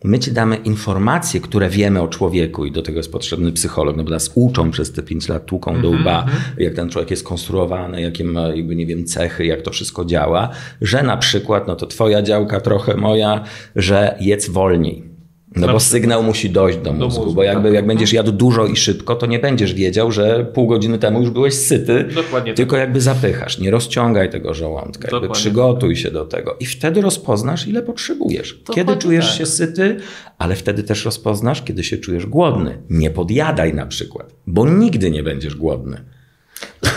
My 0.03 0.19
ci 0.19 0.31
damy 0.31 0.55
informacje, 0.55 1.39
które 1.41 1.69
wiemy 1.69 2.01
o 2.01 2.07
człowieku 2.07 2.65
i 2.65 2.71
do 2.71 2.81
tego 2.81 2.99
jest 2.99 3.11
potrzebny 3.11 3.51
psycholog, 3.51 3.97
no 3.97 4.03
bo 4.03 4.09
nas 4.09 4.31
uczą 4.35 4.71
przez 4.71 4.91
te 4.91 5.03
pięć 5.03 5.29
lat, 5.29 5.45
tłuką 5.45 5.81
do 5.81 5.89
łba, 5.89 6.23
mm 6.23 6.35
-hmm. 6.35 6.61
jak 6.61 6.73
ten 6.73 6.89
człowiek 6.89 7.11
jest 7.11 7.23
konstruowany, 7.23 8.01
jakie 8.01 8.23
ma, 8.23 8.47
jakby 8.47 8.75
nie 8.75 8.85
wiem, 8.85 9.05
cechy, 9.05 9.45
jak 9.45 9.61
to 9.61 9.71
wszystko 9.71 10.05
działa, 10.05 10.49
że 10.81 11.03
na 11.03 11.17
przykład, 11.17 11.67
no 11.67 11.75
to 11.75 11.87
twoja 11.87 12.21
działka, 12.21 12.61
trochę 12.61 12.97
moja, 12.97 13.43
że 13.75 14.17
jedz 14.19 14.49
wolniej. 14.49 15.12
No 15.55 15.67
bo 15.67 15.79
sygnał 15.79 16.23
musi 16.23 16.49
dojść 16.49 16.77
do 16.77 16.93
mózgu, 16.93 16.99
do 16.99 17.19
mózgu 17.19 17.33
bo 17.33 17.43
jakby, 17.43 17.67
tak. 17.67 17.73
jak 17.73 17.87
będziesz 17.87 18.13
jadł 18.13 18.31
dużo 18.31 18.65
i 18.65 18.75
szybko, 18.75 19.15
to 19.15 19.25
nie 19.25 19.39
będziesz 19.39 19.73
wiedział, 19.73 20.11
że 20.11 20.45
pół 20.45 20.67
godziny 20.67 20.99
temu 20.99 21.21
już 21.21 21.29
byłeś 21.29 21.53
syty, 21.53 22.03
Dokładnie 22.15 22.53
tylko 22.53 22.71
tak. 22.71 22.79
jakby 22.79 23.01
zapychasz. 23.01 23.59
Nie 23.59 23.71
rozciągaj 23.71 24.29
tego 24.29 24.53
żołądka, 24.53 25.07
jakby 25.11 25.29
przygotuj 25.29 25.95
się 25.95 26.11
do 26.11 26.25
tego 26.25 26.55
i 26.59 26.65
wtedy 26.65 27.01
rozpoznasz, 27.01 27.67
ile 27.67 27.81
potrzebujesz. 27.81 28.53
Dokładnie 28.53 28.83
kiedy 28.83 29.01
czujesz 29.01 29.27
tak. 29.27 29.37
się 29.37 29.45
syty, 29.45 29.97
ale 30.37 30.55
wtedy 30.55 30.83
też 30.83 31.05
rozpoznasz, 31.05 31.61
kiedy 31.61 31.83
się 31.83 31.97
czujesz 31.97 32.25
głodny. 32.25 32.77
Nie 32.89 33.09
podjadaj 33.09 33.73
na 33.73 33.85
przykład, 33.85 34.35
bo 34.47 34.69
nigdy 34.69 35.11
nie 35.11 35.23
będziesz 35.23 35.55
głodny. 35.55 36.01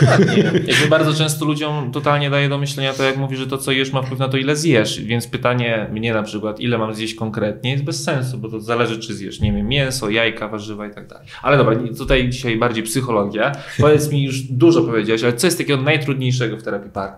Dokładnie. 0.01 0.43
Jakby 0.67 0.87
bardzo 0.89 1.13
często 1.13 1.45
ludziom 1.45 1.91
totalnie 1.91 2.29
daje 2.29 2.49
do 2.49 2.57
myślenia 2.57 2.93
to, 2.93 3.03
jak 3.03 3.17
mówi, 3.17 3.37
że 3.37 3.47
to, 3.47 3.57
co 3.57 3.71
jesz, 3.71 3.91
ma 3.93 4.01
wpływ 4.01 4.19
na 4.19 4.29
to, 4.29 4.37
ile 4.37 4.55
zjesz. 4.55 5.01
Więc 5.01 5.27
pytanie 5.27 5.87
mnie 5.91 6.13
na 6.13 6.23
przykład, 6.23 6.59
ile 6.59 6.77
mam 6.77 6.93
zjeść 6.93 7.15
konkretnie, 7.15 7.71
jest 7.71 7.83
bez 7.83 8.03
sensu, 8.03 8.37
bo 8.37 8.49
to 8.49 8.59
zależy, 8.59 8.99
czy 8.99 9.13
zjesz, 9.13 9.39
nie 9.39 9.53
wiem, 9.53 9.67
mięso, 9.67 10.09
jajka, 10.09 10.47
warzywa 10.47 10.87
i 10.87 10.93
tak 10.93 11.07
dalej. 11.07 11.27
Ale 11.41 11.57
dobra, 11.57 11.75
tutaj 11.97 12.29
dzisiaj 12.29 12.57
bardziej 12.57 12.83
psychologia. 12.83 13.51
Powiedz 13.79 14.11
mi, 14.11 14.23
już 14.23 14.41
dużo 14.41 14.81
powiedziałeś, 14.81 15.23
ale 15.23 15.33
co 15.33 15.47
jest 15.47 15.57
takiego 15.57 15.83
najtrudniejszego 15.83 16.57
w 16.57 16.63
terapii 16.63 16.91
par? 16.91 17.13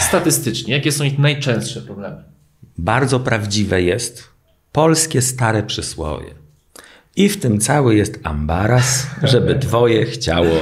Statystycznie, 0.00 0.74
jakie 0.74 0.92
są 0.92 1.04
ich 1.04 1.18
najczęstsze 1.18 1.80
problemy? 1.80 2.22
Bardzo 2.78 3.20
prawdziwe 3.20 3.82
jest 3.82 4.28
polskie 4.72 5.22
stare 5.22 5.62
przysłowie. 5.62 6.34
I 7.16 7.28
w 7.28 7.40
tym 7.40 7.60
cały 7.60 7.94
jest 7.94 8.20
ambaras, 8.22 9.06
żeby 9.22 9.54
dwoje 9.66 10.06
chciało 10.06 10.54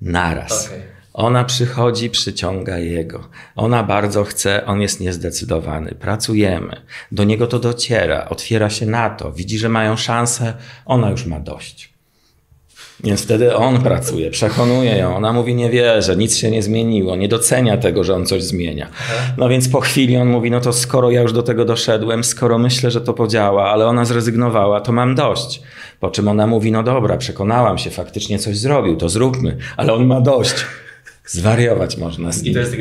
naraz. 0.00 0.66
Okay. 0.66 1.00
Ona 1.12 1.44
przychodzi, 1.44 2.10
przyciąga 2.10 2.78
jego. 2.78 3.28
Ona 3.56 3.82
bardzo 3.82 4.24
chce, 4.24 4.66
on 4.66 4.80
jest 4.80 5.00
niezdecydowany. 5.00 5.94
Pracujemy. 5.94 6.80
Do 7.12 7.24
niego 7.24 7.46
to 7.46 7.58
dociera, 7.58 8.28
otwiera 8.28 8.70
się 8.70 8.86
na 8.86 9.10
to, 9.10 9.32
widzi, 9.32 9.58
że 9.58 9.68
mają 9.68 9.96
szansę, 9.96 10.54
ona 10.84 11.10
już 11.10 11.26
ma 11.26 11.40
dość. 11.40 11.89
Więc 13.04 13.22
wtedy 13.22 13.56
on 13.56 13.82
pracuje, 13.82 14.30
przekonuje 14.30 14.96
ją. 14.96 15.16
Ona 15.16 15.32
mówi, 15.32 15.54
nie 15.54 15.70
wierzę, 15.70 16.16
nic 16.16 16.36
się 16.36 16.50
nie 16.50 16.62
zmieniło, 16.62 17.16
nie 17.16 17.28
docenia 17.28 17.76
tego, 17.76 18.04
że 18.04 18.14
on 18.14 18.26
coś 18.26 18.42
zmienia. 18.42 18.88
No 19.36 19.48
więc 19.48 19.68
po 19.68 19.80
chwili 19.80 20.16
on 20.16 20.28
mówi, 20.28 20.50
no 20.50 20.60
to 20.60 20.72
skoro 20.72 21.10
ja 21.10 21.22
już 21.22 21.32
do 21.32 21.42
tego 21.42 21.64
doszedłem, 21.64 22.24
skoro 22.24 22.58
myślę, 22.58 22.90
że 22.90 23.00
to 23.00 23.14
podziała, 23.14 23.70
ale 23.70 23.86
ona 23.86 24.04
zrezygnowała, 24.04 24.80
to 24.80 24.92
mam 24.92 25.14
dość. 25.14 25.62
Po 26.00 26.10
czym 26.10 26.28
ona 26.28 26.46
mówi, 26.46 26.72
no 26.72 26.82
dobra, 26.82 27.16
przekonałam 27.16 27.78
się, 27.78 27.90
faktycznie 27.90 28.38
coś 28.38 28.58
zrobił, 28.58 28.96
to 28.96 29.08
zróbmy, 29.08 29.56
ale 29.76 29.92
on 29.92 30.06
ma 30.06 30.20
dość. 30.20 30.54
Zwariować 31.26 31.96
można 31.96 32.32
z 32.32 32.42
nim. 32.42 32.52
I 32.52 32.54
to 32.54 32.60
jest 32.60 32.76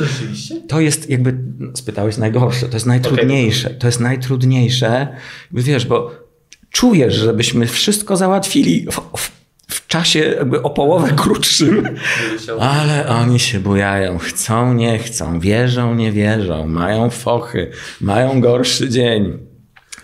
rzeczywiście? 0.00 0.60
To 0.68 0.80
jest 0.80 1.10
jakby, 1.10 1.34
spytałeś 1.74 2.16
najgorsze, 2.16 2.68
to 2.68 2.76
jest 2.76 2.86
najtrudniejsze. 2.86 3.68
Okay. 3.68 3.78
To 3.78 3.86
jest 3.86 4.00
najtrudniejsze, 4.00 5.08
wiesz, 5.52 5.86
bo 5.86 6.10
czujesz, 6.70 7.14
żebyśmy 7.14 7.66
wszystko 7.66 8.16
załatwili 8.16 8.86
w 8.90 9.00
w 9.18 9.41
czasie 9.92 10.18
jakby 10.18 10.62
o 10.62 10.70
połowę 10.70 11.08
krótszym. 11.22 11.88
Ale 12.60 13.08
oni 13.08 13.40
się 13.40 13.60
bujają, 13.60 14.18
chcą, 14.18 14.74
nie 14.74 14.98
chcą, 14.98 15.40
wierzą, 15.40 15.94
nie 15.94 16.12
wierzą, 16.12 16.68
mają 16.68 17.10
fochy, 17.10 17.70
mają 18.00 18.40
gorszy 18.40 18.88
dzień. 18.88 19.38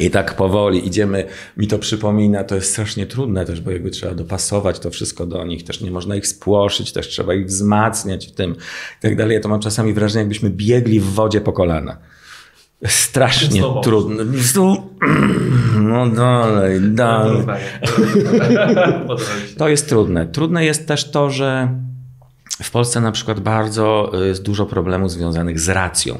I 0.00 0.10
tak 0.10 0.34
powoli 0.34 0.86
idziemy, 0.86 1.24
mi 1.56 1.66
to 1.66 1.78
przypomina, 1.78 2.44
to 2.44 2.54
jest 2.54 2.70
strasznie 2.70 3.06
trudne 3.06 3.44
też, 3.44 3.60
bo 3.60 3.70
jakby 3.70 3.90
trzeba 3.90 4.14
dopasować 4.14 4.78
to 4.78 4.90
wszystko 4.90 5.26
do 5.26 5.44
nich, 5.44 5.64
też 5.64 5.80
nie 5.80 5.90
można 5.90 6.16
ich 6.16 6.26
spłoszyć, 6.26 6.92
też 6.92 7.08
trzeba 7.08 7.34
ich 7.34 7.46
wzmacniać 7.46 8.28
w 8.28 8.32
tym 8.32 8.52
i 8.98 9.02
tak 9.02 9.16
dalej. 9.16 9.34
Ja 9.34 9.40
to 9.40 9.48
mam 9.48 9.60
czasami 9.60 9.92
wrażenie, 9.92 10.20
jakbyśmy 10.20 10.50
biegli 10.50 11.00
w 11.00 11.04
wodzie 11.04 11.40
po 11.40 11.52
kolana. 11.52 11.98
Strasznie 12.86 13.60
Znowu. 13.60 13.80
trudne. 13.80 14.24
No 15.80 16.08
dalej, 16.08 16.80
dalej. 16.80 17.42
Podoba 19.06 19.34
mi 19.42 19.48
się. 19.48 19.56
To 19.56 19.68
jest 19.68 19.88
trudne. 19.88 20.26
Trudne 20.26 20.64
jest 20.64 20.88
też 20.88 21.10
to, 21.10 21.30
że 21.30 21.68
w 22.62 22.70
Polsce 22.70 23.00
na 23.00 23.12
przykład 23.12 23.40
bardzo 23.40 24.12
y, 24.22 24.26
jest 24.26 24.42
dużo 24.42 24.66
problemów 24.66 25.10
związanych 25.10 25.60
z 25.60 25.68
racją. 25.68 26.18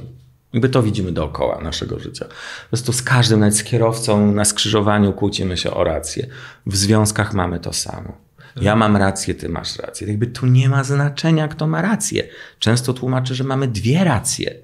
Jakby 0.53 0.69
to 0.69 0.83
widzimy 0.83 1.13
dookoła 1.13 1.61
naszego 1.61 1.99
życia. 1.99 2.25
Po 2.25 2.69
prostu 2.69 2.93
z 2.93 3.03
każdym, 3.03 3.41
nawet 3.41 3.57
z 3.57 3.65
kierowcą 3.65 4.33
na 4.33 4.45
skrzyżowaniu 4.45 5.13
kłócimy 5.13 5.57
się 5.57 5.71
o 5.71 5.85
rację. 5.85 6.27
W 6.67 6.77
związkach 6.77 7.35
mamy 7.35 7.61
to 7.61 7.73
samo. 7.73 8.13
Ja 8.61 8.77
mam 8.77 8.97
rację, 8.97 9.35
ty 9.35 9.49
masz 9.49 9.79
rację. 9.79 10.09
Jakby 10.09 10.27
tu 10.27 10.47
nie 10.47 10.69
ma 10.69 10.85
znaczenia, 10.85 11.49
kto 11.49 11.67
ma 11.67 11.83
rację. 11.83 12.29
Często 12.59 12.95
tłumaczę, 12.95 13.35
że 13.35 13.45
mamy 13.45 13.69
dwie 13.69 14.05
racje. 14.05 14.55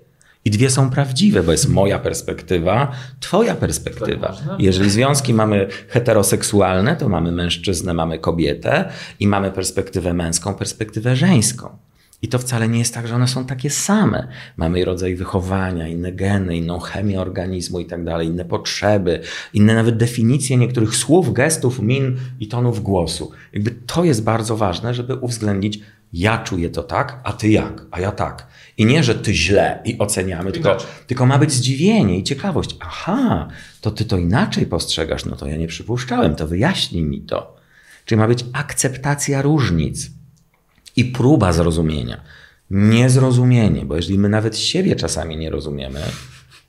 I 0.45 0.51
dwie 0.51 0.71
są 0.71 0.91
prawdziwe, 0.91 1.43
bo 1.43 1.53
jest 1.53 1.69
moja 1.69 1.99
perspektywa, 1.99 2.93
twoja 3.21 3.55
perspektywa. 3.55 4.29
Tak? 4.29 4.61
Jeżeli 4.61 4.91
związki 4.91 5.35
mamy 5.35 5.69
heteroseksualne, 5.89 6.97
to 6.97 7.09
mamy 7.09 7.33
mężczyznę, 7.33 7.95
mamy 7.95 8.19
kobietę 8.19 8.89
i 9.21 9.27
mamy 9.27 9.51
perspektywę 9.51 10.15
męską, 10.15 10.55
perspektywę 10.55 11.17
żeńską. 11.17 11.79
I 12.23 12.29
to 12.29 12.39
wcale 12.39 12.69
nie 12.69 12.79
jest 12.79 12.95
tak, 12.95 13.09
że 13.09 13.15
one 13.15 13.29
są 13.29 13.45
takie 13.45 13.71
same. 13.71 14.29
Mamy 14.57 14.85
rodzaj 14.85 15.15
wychowania, 15.15 15.89
inne 15.89 16.13
geny, 16.13 16.57
inną 16.57 16.79
chemię 16.79 17.21
organizmu 17.21 17.81
i 17.81 17.87
tak 17.87 18.05
dalej, 18.05 18.29
inne 18.29 18.45
potrzeby, 18.45 19.21
inne 19.55 19.75
nawet 19.75 19.97
definicje 19.97 20.57
niektórych 20.57 20.97
słów, 20.97 21.33
gestów, 21.33 21.81
min 21.81 22.17
i 22.41 22.49
tonów 22.49 22.83
głosu. 22.83 23.31
Jakby 23.53 23.71
to 23.71 24.05
jest 24.05 24.25
bardzo 24.25 24.57
ważne, 24.57 24.95
żeby 24.95 25.15
uwzględnić, 25.15 25.81
ja 26.15 26.39
czuję 26.39 26.71
to 26.71 26.83
tak, 26.83 27.21
a 27.25 27.33
ty 27.33 27.49
jak, 27.49 27.87
a 27.91 28.01
ja 28.01 28.13
tak. 28.13 28.47
I 28.77 28.87
nie, 28.87 29.05
że 29.05 29.15
ty 29.15 29.35
źle 29.35 29.83
i 29.85 29.99
oceniamy, 29.99 30.53
tylko, 30.53 30.77
tylko 31.07 31.27
ma 31.27 31.39
być 31.39 31.53
zdziwienie 31.53 32.19
i 32.19 32.23
ciekawość. 32.23 32.77
Aha, 32.81 33.49
to 33.81 33.91
ty 33.91 34.05
to 34.05 34.19
inaczej 34.19 34.67
postrzegasz, 34.67 35.25
no 35.25 35.37
to 35.37 35.47
ja 35.47 35.57
nie 35.57 35.67
przypuszczałem, 35.67 36.35
to 36.35 36.47
wyjaśnij 36.47 37.03
mi 37.03 37.21
to. 37.21 37.57
Czyli 38.05 38.19
ma 38.19 38.29
być 38.29 38.45
akceptacja 38.53 39.43
różnic 39.43 40.11
i 40.97 41.05
próba 41.05 41.53
zrozumienia. 41.53 42.21
Niezrozumienie, 42.71 43.85
bo 43.85 43.97
jeżeli 43.97 44.19
my 44.19 44.29
nawet 44.29 44.59
siebie 44.59 44.97
czasami 44.97 45.37
nie 45.37 45.51
rozumiemy, 45.51 46.01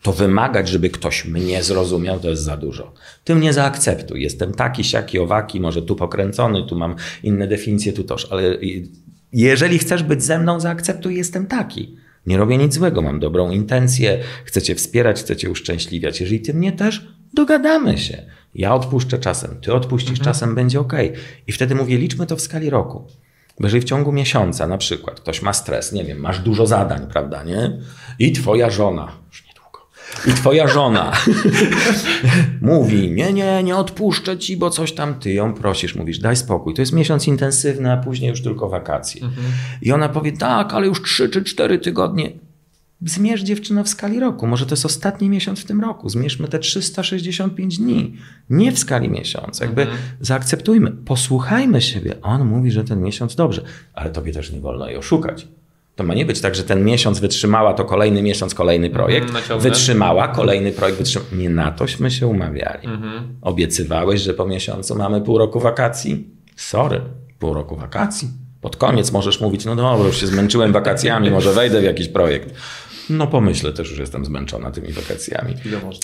to 0.02 0.14
wymagać, 0.14 0.70
żeby 0.70 0.90
ktoś 0.90 1.26
mnie 1.26 1.64
zrozumiał, 1.64 2.20
to 2.20 2.30
jest 2.30 2.44
za 2.44 2.58
dużo. 2.58 2.94
Ty 3.24 3.36
mnie 3.36 3.54
zaakceptuj. 3.54 4.22
Jestem 4.22 4.54
taki, 4.54 4.84
siaki, 4.84 5.20
owaki, 5.20 5.60
może 5.60 5.82
tu 5.82 5.96
pokręcony, 5.96 6.64
tu 6.64 6.76
mam 6.76 6.96
inne 7.24 7.48
definicje, 7.48 7.94
tu 7.94 8.04
toż, 8.04 8.28
ale 8.32 8.58
jeżeli 9.42 9.80
chcesz 9.80 10.04
być 10.04 10.24
ze 10.24 10.40
mną, 10.40 10.60
zaakceptuj, 10.60 11.16
jestem 11.16 11.48
taki. 11.48 11.98
Nie 12.28 12.38
robię 12.38 12.58
nic 12.58 12.74
złego, 12.74 13.02
mam 13.02 13.20
dobrą 13.20 13.52
intencję, 13.52 14.20
chcę 14.46 14.62
cię 14.62 14.76
wspierać, 14.76 15.20
chcę 15.20 15.36
cię 15.36 15.50
uszczęśliwiać. 15.50 16.22
Jeżeli 16.22 16.40
ty 16.40 16.54
mnie 16.54 16.72
też, 16.72 17.08
dogadamy 17.34 17.98
się. 17.98 18.24
Ja 18.56 18.76
odpuszczę 18.76 19.20
czasem, 19.20 19.62
ty 19.62 19.74
odpuścisz 19.74 20.20
czasem, 20.20 20.56
będzie 20.56 20.80
ok. 20.80 20.94
I 21.48 21.52
wtedy 21.52 21.76
mówię, 21.76 21.98
liczmy 21.98 22.26
to 22.26 22.36
w 22.36 22.42
skali 22.42 22.70
roku. 22.70 23.08
Bo 23.60 23.68
jeżeli 23.68 23.82
w 23.82 23.86
ciągu 23.86 24.12
miesiąca 24.12 24.68
na 24.68 24.78
przykład 24.78 25.20
ktoś 25.20 25.42
ma 25.42 25.54
stres, 25.54 25.92
nie 25.92 26.04
wiem, 26.04 26.18
masz 26.18 26.40
dużo 26.40 26.68
zadań, 26.68 27.08
prawda, 27.12 27.44
nie? 27.44 27.80
I 28.20 28.32
twoja 28.32 28.70
żona, 28.70 29.12
i 30.28 30.32
twoja 30.32 30.68
żona 30.68 31.12
mówi, 32.62 33.12
nie, 33.12 33.34
nie, 33.34 33.64
nie 33.64 33.76
odpuszczę 33.76 34.38
ci, 34.38 34.58
bo 34.58 34.70
coś 34.70 34.94
tam 34.94 35.14
ty 35.20 35.34
ją 35.34 35.54
prosisz, 35.54 35.96
mówisz, 35.96 36.20
daj 36.20 36.36
spokój. 36.36 36.74
To 36.74 36.82
jest 36.82 36.94
miesiąc 36.94 37.28
intensywny, 37.28 37.92
a 37.92 37.98
później 37.98 38.30
już 38.30 38.42
tylko 38.42 38.70
wakacje. 38.70 39.22
I 39.82 39.92
ona 39.92 40.10
powie, 40.10 40.32
tak, 40.32 40.74
ale 40.74 40.88
już 40.88 41.02
trzy 41.02 41.30
czy 41.30 41.44
cztery 41.44 41.80
tygodnie. 41.80 42.32
Zmierz 43.02 43.42
dziewczyno 43.42 43.84
w 43.84 43.90
skali 43.90 44.20
roku. 44.20 44.48
Może 44.48 44.66
to 44.66 44.74
jest 44.74 44.86
ostatni 44.86 45.30
miesiąc 45.30 45.60
w 45.60 45.66
tym 45.66 45.82
roku. 45.82 46.10
Zmierzmy 46.10 46.48
te 46.48 46.60
365 46.60 47.78
dni. 47.78 48.18
Nie 48.50 48.72
w 48.72 48.80
skali 48.80 49.10
miesiąca. 49.10 49.66
Jakby 49.66 49.88
zaakceptujmy, 50.22 50.92
posłuchajmy 50.92 51.82
siebie. 51.82 52.22
On 52.22 52.46
mówi, 52.46 52.72
że 52.72 52.84
ten 52.84 53.02
miesiąc 53.02 53.36
dobrze, 53.36 53.62
ale 53.94 54.10
tobie 54.10 54.34
też 54.34 54.52
nie 54.52 54.60
wolno 54.60 54.88
jej 54.88 54.98
oszukać. 54.98 55.48
To 55.96 56.04
ma 56.04 56.14
nie 56.14 56.26
być 56.26 56.42
tak, 56.42 56.56
że 56.56 56.64
ten 56.64 56.84
miesiąc 56.86 57.20
wytrzymała, 57.20 57.74
to 57.74 57.86
kolejny 57.86 58.22
miesiąc, 58.22 58.54
kolejny 58.54 58.90
projekt. 58.90 59.34
naciągnę. 59.34 59.70
Wytrzymała, 59.70 60.28
kolejny 60.28 60.72
projekt 60.72 60.98
wytrzymała. 60.98 61.32
Nie 61.36 61.50
na 61.50 61.72
tośmy 61.72 62.12
się 62.12 62.28
umawiali. 62.28 62.88
Obiecywałeś, 63.42 64.22
że 64.22 64.34
po 64.34 64.46
miesiącu 64.46 64.96
mamy 64.96 65.22
pół 65.22 65.38
roku 65.38 65.60
wakacji? 65.60 66.28
Sorry, 66.56 67.02
pół 67.40 67.54
roku 67.54 67.76
wakacji. 67.76 68.28
Pod 68.62 68.76
koniec 68.76 69.12
możesz 69.12 69.42
mówić, 69.42 69.66
no 69.66 69.76
dobra, 69.76 70.06
już 70.08 70.20
się 70.20 70.28
zmęczyłem 70.28 70.74
wakacjami, 70.74 71.32
może 71.32 71.54
wejdę 71.54 71.82
w 71.82 71.84
jakiś 71.84 72.08
projekt. 72.08 72.54
No 73.10 73.28
pomyślę, 73.28 73.74
też 73.74 73.90
już 73.90 74.00
jestem 74.00 74.26
zmęczona 74.26 74.72
tymi 74.72 74.92
wakacjami. 74.92 75.54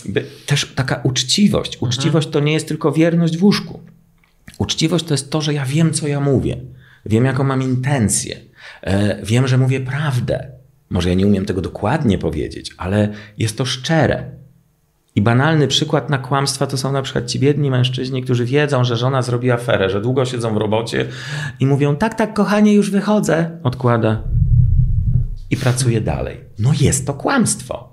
By- 0.05 0.25
Też 0.45 0.71
taka 0.75 1.01
uczciwość. 1.03 1.77
Uczciwość 1.81 2.27
to 2.29 2.39
nie 2.39 2.53
jest 2.53 2.67
tylko 2.67 2.91
wierność 2.91 3.37
w 3.37 3.43
łóżku. 3.43 3.79
Uczciwość 4.57 5.05
to 5.05 5.13
jest 5.13 5.31
to, 5.31 5.41
że 5.41 5.53
ja 5.53 5.65
wiem, 5.65 5.93
co 5.93 6.07
ja 6.07 6.19
mówię. 6.19 6.57
Wiem, 7.05 7.25
jaką 7.25 7.43
mam 7.43 7.61
intencję. 7.63 8.39
E, 8.81 9.25
wiem, 9.25 9.47
że 9.47 9.57
mówię 9.57 9.79
prawdę. 9.79 10.51
Może 10.89 11.09
ja 11.09 11.15
nie 11.15 11.27
umiem 11.27 11.45
tego 11.45 11.61
dokładnie 11.61 12.17
powiedzieć, 12.17 12.71
ale 12.77 13.09
jest 13.37 13.57
to 13.57 13.65
szczere. 13.65 14.31
I 15.15 15.21
banalny 15.21 15.67
przykład 15.67 16.09
na 16.09 16.17
kłamstwa 16.17 16.67
to 16.67 16.77
są 16.77 16.91
na 16.91 17.01
przykład 17.01 17.25
ci 17.25 17.39
biedni 17.39 17.71
mężczyźni, 17.71 18.23
którzy 18.23 18.45
wiedzą, 18.45 18.83
że 18.83 18.97
żona 18.97 19.21
zrobi 19.21 19.51
aferę, 19.51 19.89
że 19.89 20.01
długo 20.01 20.25
siedzą 20.25 20.53
w 20.53 20.57
robocie 20.57 21.05
i 21.59 21.65
mówią: 21.65 21.95
Tak, 21.95 22.13
tak, 22.13 22.33
kochanie, 22.33 22.73
już 22.73 22.91
wychodzę. 22.91 23.59
Odkłada 23.63 24.23
i 25.49 25.57
pracuje 25.57 26.01
dalej. 26.01 26.37
No 26.59 26.71
jest 26.81 27.07
to 27.07 27.13
kłamstwo. 27.13 27.91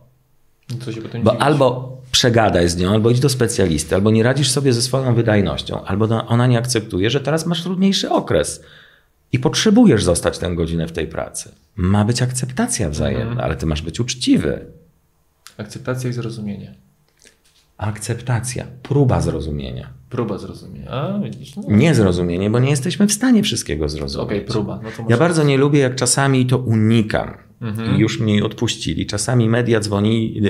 No 0.71 0.77
Bo 1.23 1.43
albo 1.43 1.99
przegadaj 2.11 2.69
z 2.69 2.77
nią, 2.77 2.93
albo 2.93 3.11
idź 3.11 3.21
do 3.21 3.29
specjalisty, 3.29 3.95
albo 3.95 4.11
nie 4.11 4.23
radzisz 4.23 4.51
sobie 4.51 4.73
ze 4.73 4.83
swoją 4.83 5.14
wydajnością, 5.14 5.85
albo 5.85 6.27
ona 6.27 6.47
nie 6.47 6.59
akceptuje, 6.59 7.11
że 7.11 7.21
teraz 7.21 7.47
masz 7.47 7.62
trudniejszy 7.62 8.11
okres 8.11 8.62
i 9.33 9.38
potrzebujesz 9.38 10.05
zostać 10.05 10.38
tę 10.38 10.55
godzinę 10.55 10.88
w 10.88 10.93
tej 10.93 11.07
pracy. 11.07 11.55
Ma 11.77 12.05
być 12.05 12.23
akceptacja 12.23 12.91
wzajemna, 12.91 13.43
ale 13.43 13.57
ty 13.57 13.67
masz 13.67 13.83
być 13.83 14.01
uczciwy. 14.01 14.67
Akceptacja 15.57 16.11
i 16.11 16.12
zrozumienie. 16.12 16.75
Akceptacja, 17.77 18.67
próba 18.83 19.21
zrozumienia. 19.21 19.93
Próba 20.11 20.38
zrozumienia. 20.38 20.91
A, 20.91 21.19
widzisz? 21.19 21.57
No. 21.57 21.62
Nie 21.69 21.95
zrozumienie, 21.95 22.51
bo 22.51 22.59
nie 22.59 22.71
jesteśmy 22.71 23.07
w 23.07 23.12
stanie 23.12 23.43
wszystkiego 23.43 23.85
Okej, 23.85 23.99
zrozumieć. 23.99 24.47
próba. 24.47 24.81
No 24.83 24.88
to 24.97 25.05
Ja 25.09 25.17
bardzo 25.17 25.45
nie 25.45 25.57
lubię, 25.57 25.79
jak 25.79 25.95
czasami 25.95 26.47
to 26.47 26.59
unikam. 26.59 27.48
Mhm. 27.61 27.97
I 27.97 27.99
już 27.99 28.21
mnie 28.21 28.44
odpuścili. 28.44 29.07
Czasami 29.07 29.49
media 29.49 29.81
dzwoni, 29.81 30.40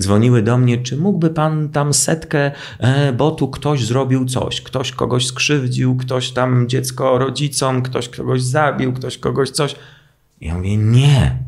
dzwoniły 0.00 0.42
do 0.42 0.58
mnie, 0.58 0.78
czy 0.78 0.96
mógłby 0.96 1.30
pan 1.30 1.68
tam 1.68 1.94
setkę, 1.94 2.50
e, 2.78 3.12
bo 3.12 3.30
tu 3.30 3.48
ktoś 3.48 3.84
zrobił 3.84 4.24
coś, 4.24 4.60
ktoś 4.60 4.92
kogoś 4.92 5.26
skrzywdził, 5.26 5.96
ktoś 5.96 6.30
tam 6.30 6.68
dziecko 6.68 7.18
rodzicom, 7.18 7.82
ktoś 7.82 8.08
kogoś 8.08 8.42
zabił, 8.42 8.92
ktoś 8.92 9.18
kogoś 9.18 9.50
coś. 9.50 9.76
Ja 10.40 10.54
mówię, 10.54 10.76
nie, 10.76 11.38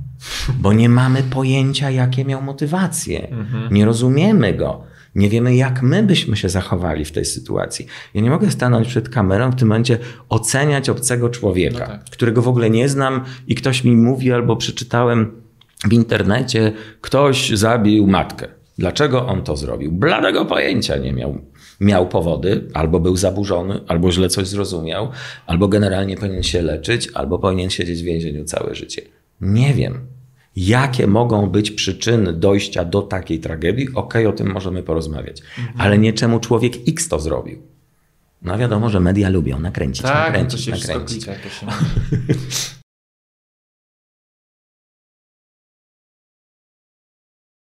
bo 0.58 0.72
nie 0.72 0.88
mamy 0.88 1.22
pojęcia, 1.22 1.90
jakie 1.90 2.24
miał 2.24 2.42
motywacje. 2.42 3.28
Nie 3.70 3.84
rozumiemy 3.84 4.52
go. 4.54 4.82
Nie 5.14 5.28
wiemy, 5.28 5.56
jak 5.56 5.82
my 5.82 6.02
byśmy 6.02 6.36
się 6.36 6.48
zachowali 6.48 7.04
w 7.04 7.12
tej 7.12 7.24
sytuacji. 7.24 7.86
Ja 8.14 8.20
nie 8.20 8.30
mogę 8.30 8.50
stanąć 8.50 8.88
przed 8.88 9.08
kamerą 9.08 9.50
w 9.50 9.54
tym 9.56 9.68
momencie 9.68 9.98
oceniać 10.28 10.88
obcego 10.88 11.28
człowieka, 11.28 11.78
No 11.78 11.86
tak. 11.86 12.04
którego 12.04 12.42
w 12.42 12.48
ogóle 12.48 12.70
nie 12.70 12.88
znam 12.88 13.24
i 13.46 13.54
ktoś 13.54 13.84
mi 13.84 13.96
mówi 13.96 14.32
albo 14.32 14.56
przeczytałem 14.56 15.32
w 15.88 15.92
internecie, 15.92 16.72
ktoś 17.00 17.50
zabił 17.50 18.06
matkę. 18.06 18.48
Dlaczego 18.78 19.26
on 19.26 19.42
to 19.42 19.56
zrobił? 19.56 19.92
Bladego 19.92 20.44
pojęcia 20.44 20.96
nie 20.96 21.12
miał. 21.12 21.38
Miał 21.80 22.08
powody, 22.08 22.68
albo 22.74 23.00
był 23.00 23.16
zaburzony, 23.16 23.80
albo 23.88 24.12
źle 24.12 24.28
coś 24.28 24.46
zrozumiał, 24.48 25.10
albo 25.46 25.68
generalnie 25.68 26.16
powinien 26.16 26.42
się 26.42 26.62
leczyć, 26.62 27.08
albo 27.14 27.38
powinien 27.38 27.70
siedzieć 27.70 28.02
w 28.02 28.04
więzieniu 28.04 28.44
całe 28.44 28.74
życie. 28.74 29.02
Nie 29.40 29.74
wiem. 29.74 30.06
Jakie 30.56 31.06
mogą 31.06 31.46
być 31.46 31.70
przyczyny 31.70 32.32
dojścia 32.32 32.84
do 32.84 33.02
takiej 33.02 33.40
tragedii? 33.40 33.88
Okej, 33.94 34.26
o 34.26 34.32
tym 34.32 34.52
możemy 34.52 34.82
porozmawiać. 34.82 35.42
Ale 35.78 35.98
nie 35.98 36.12
czemu 36.12 36.40
człowiek 36.40 36.72
X 36.88 37.08
to 37.08 37.20
zrobił. 37.20 37.62
No 38.42 38.58
wiadomo, 38.58 38.90
że 38.90 39.00
media 39.00 39.28
lubią 39.28 39.58
nakręcić, 39.58 40.02
Tak, 40.02 40.12
no 40.14 40.20
to 40.20 40.26
nakręcić, 40.26 40.64
się 40.64 40.72
wszystko 40.72 40.92
nakręcić. 40.98 41.24
klika, 41.24 41.40
to 41.42 41.48
się. 41.48 41.66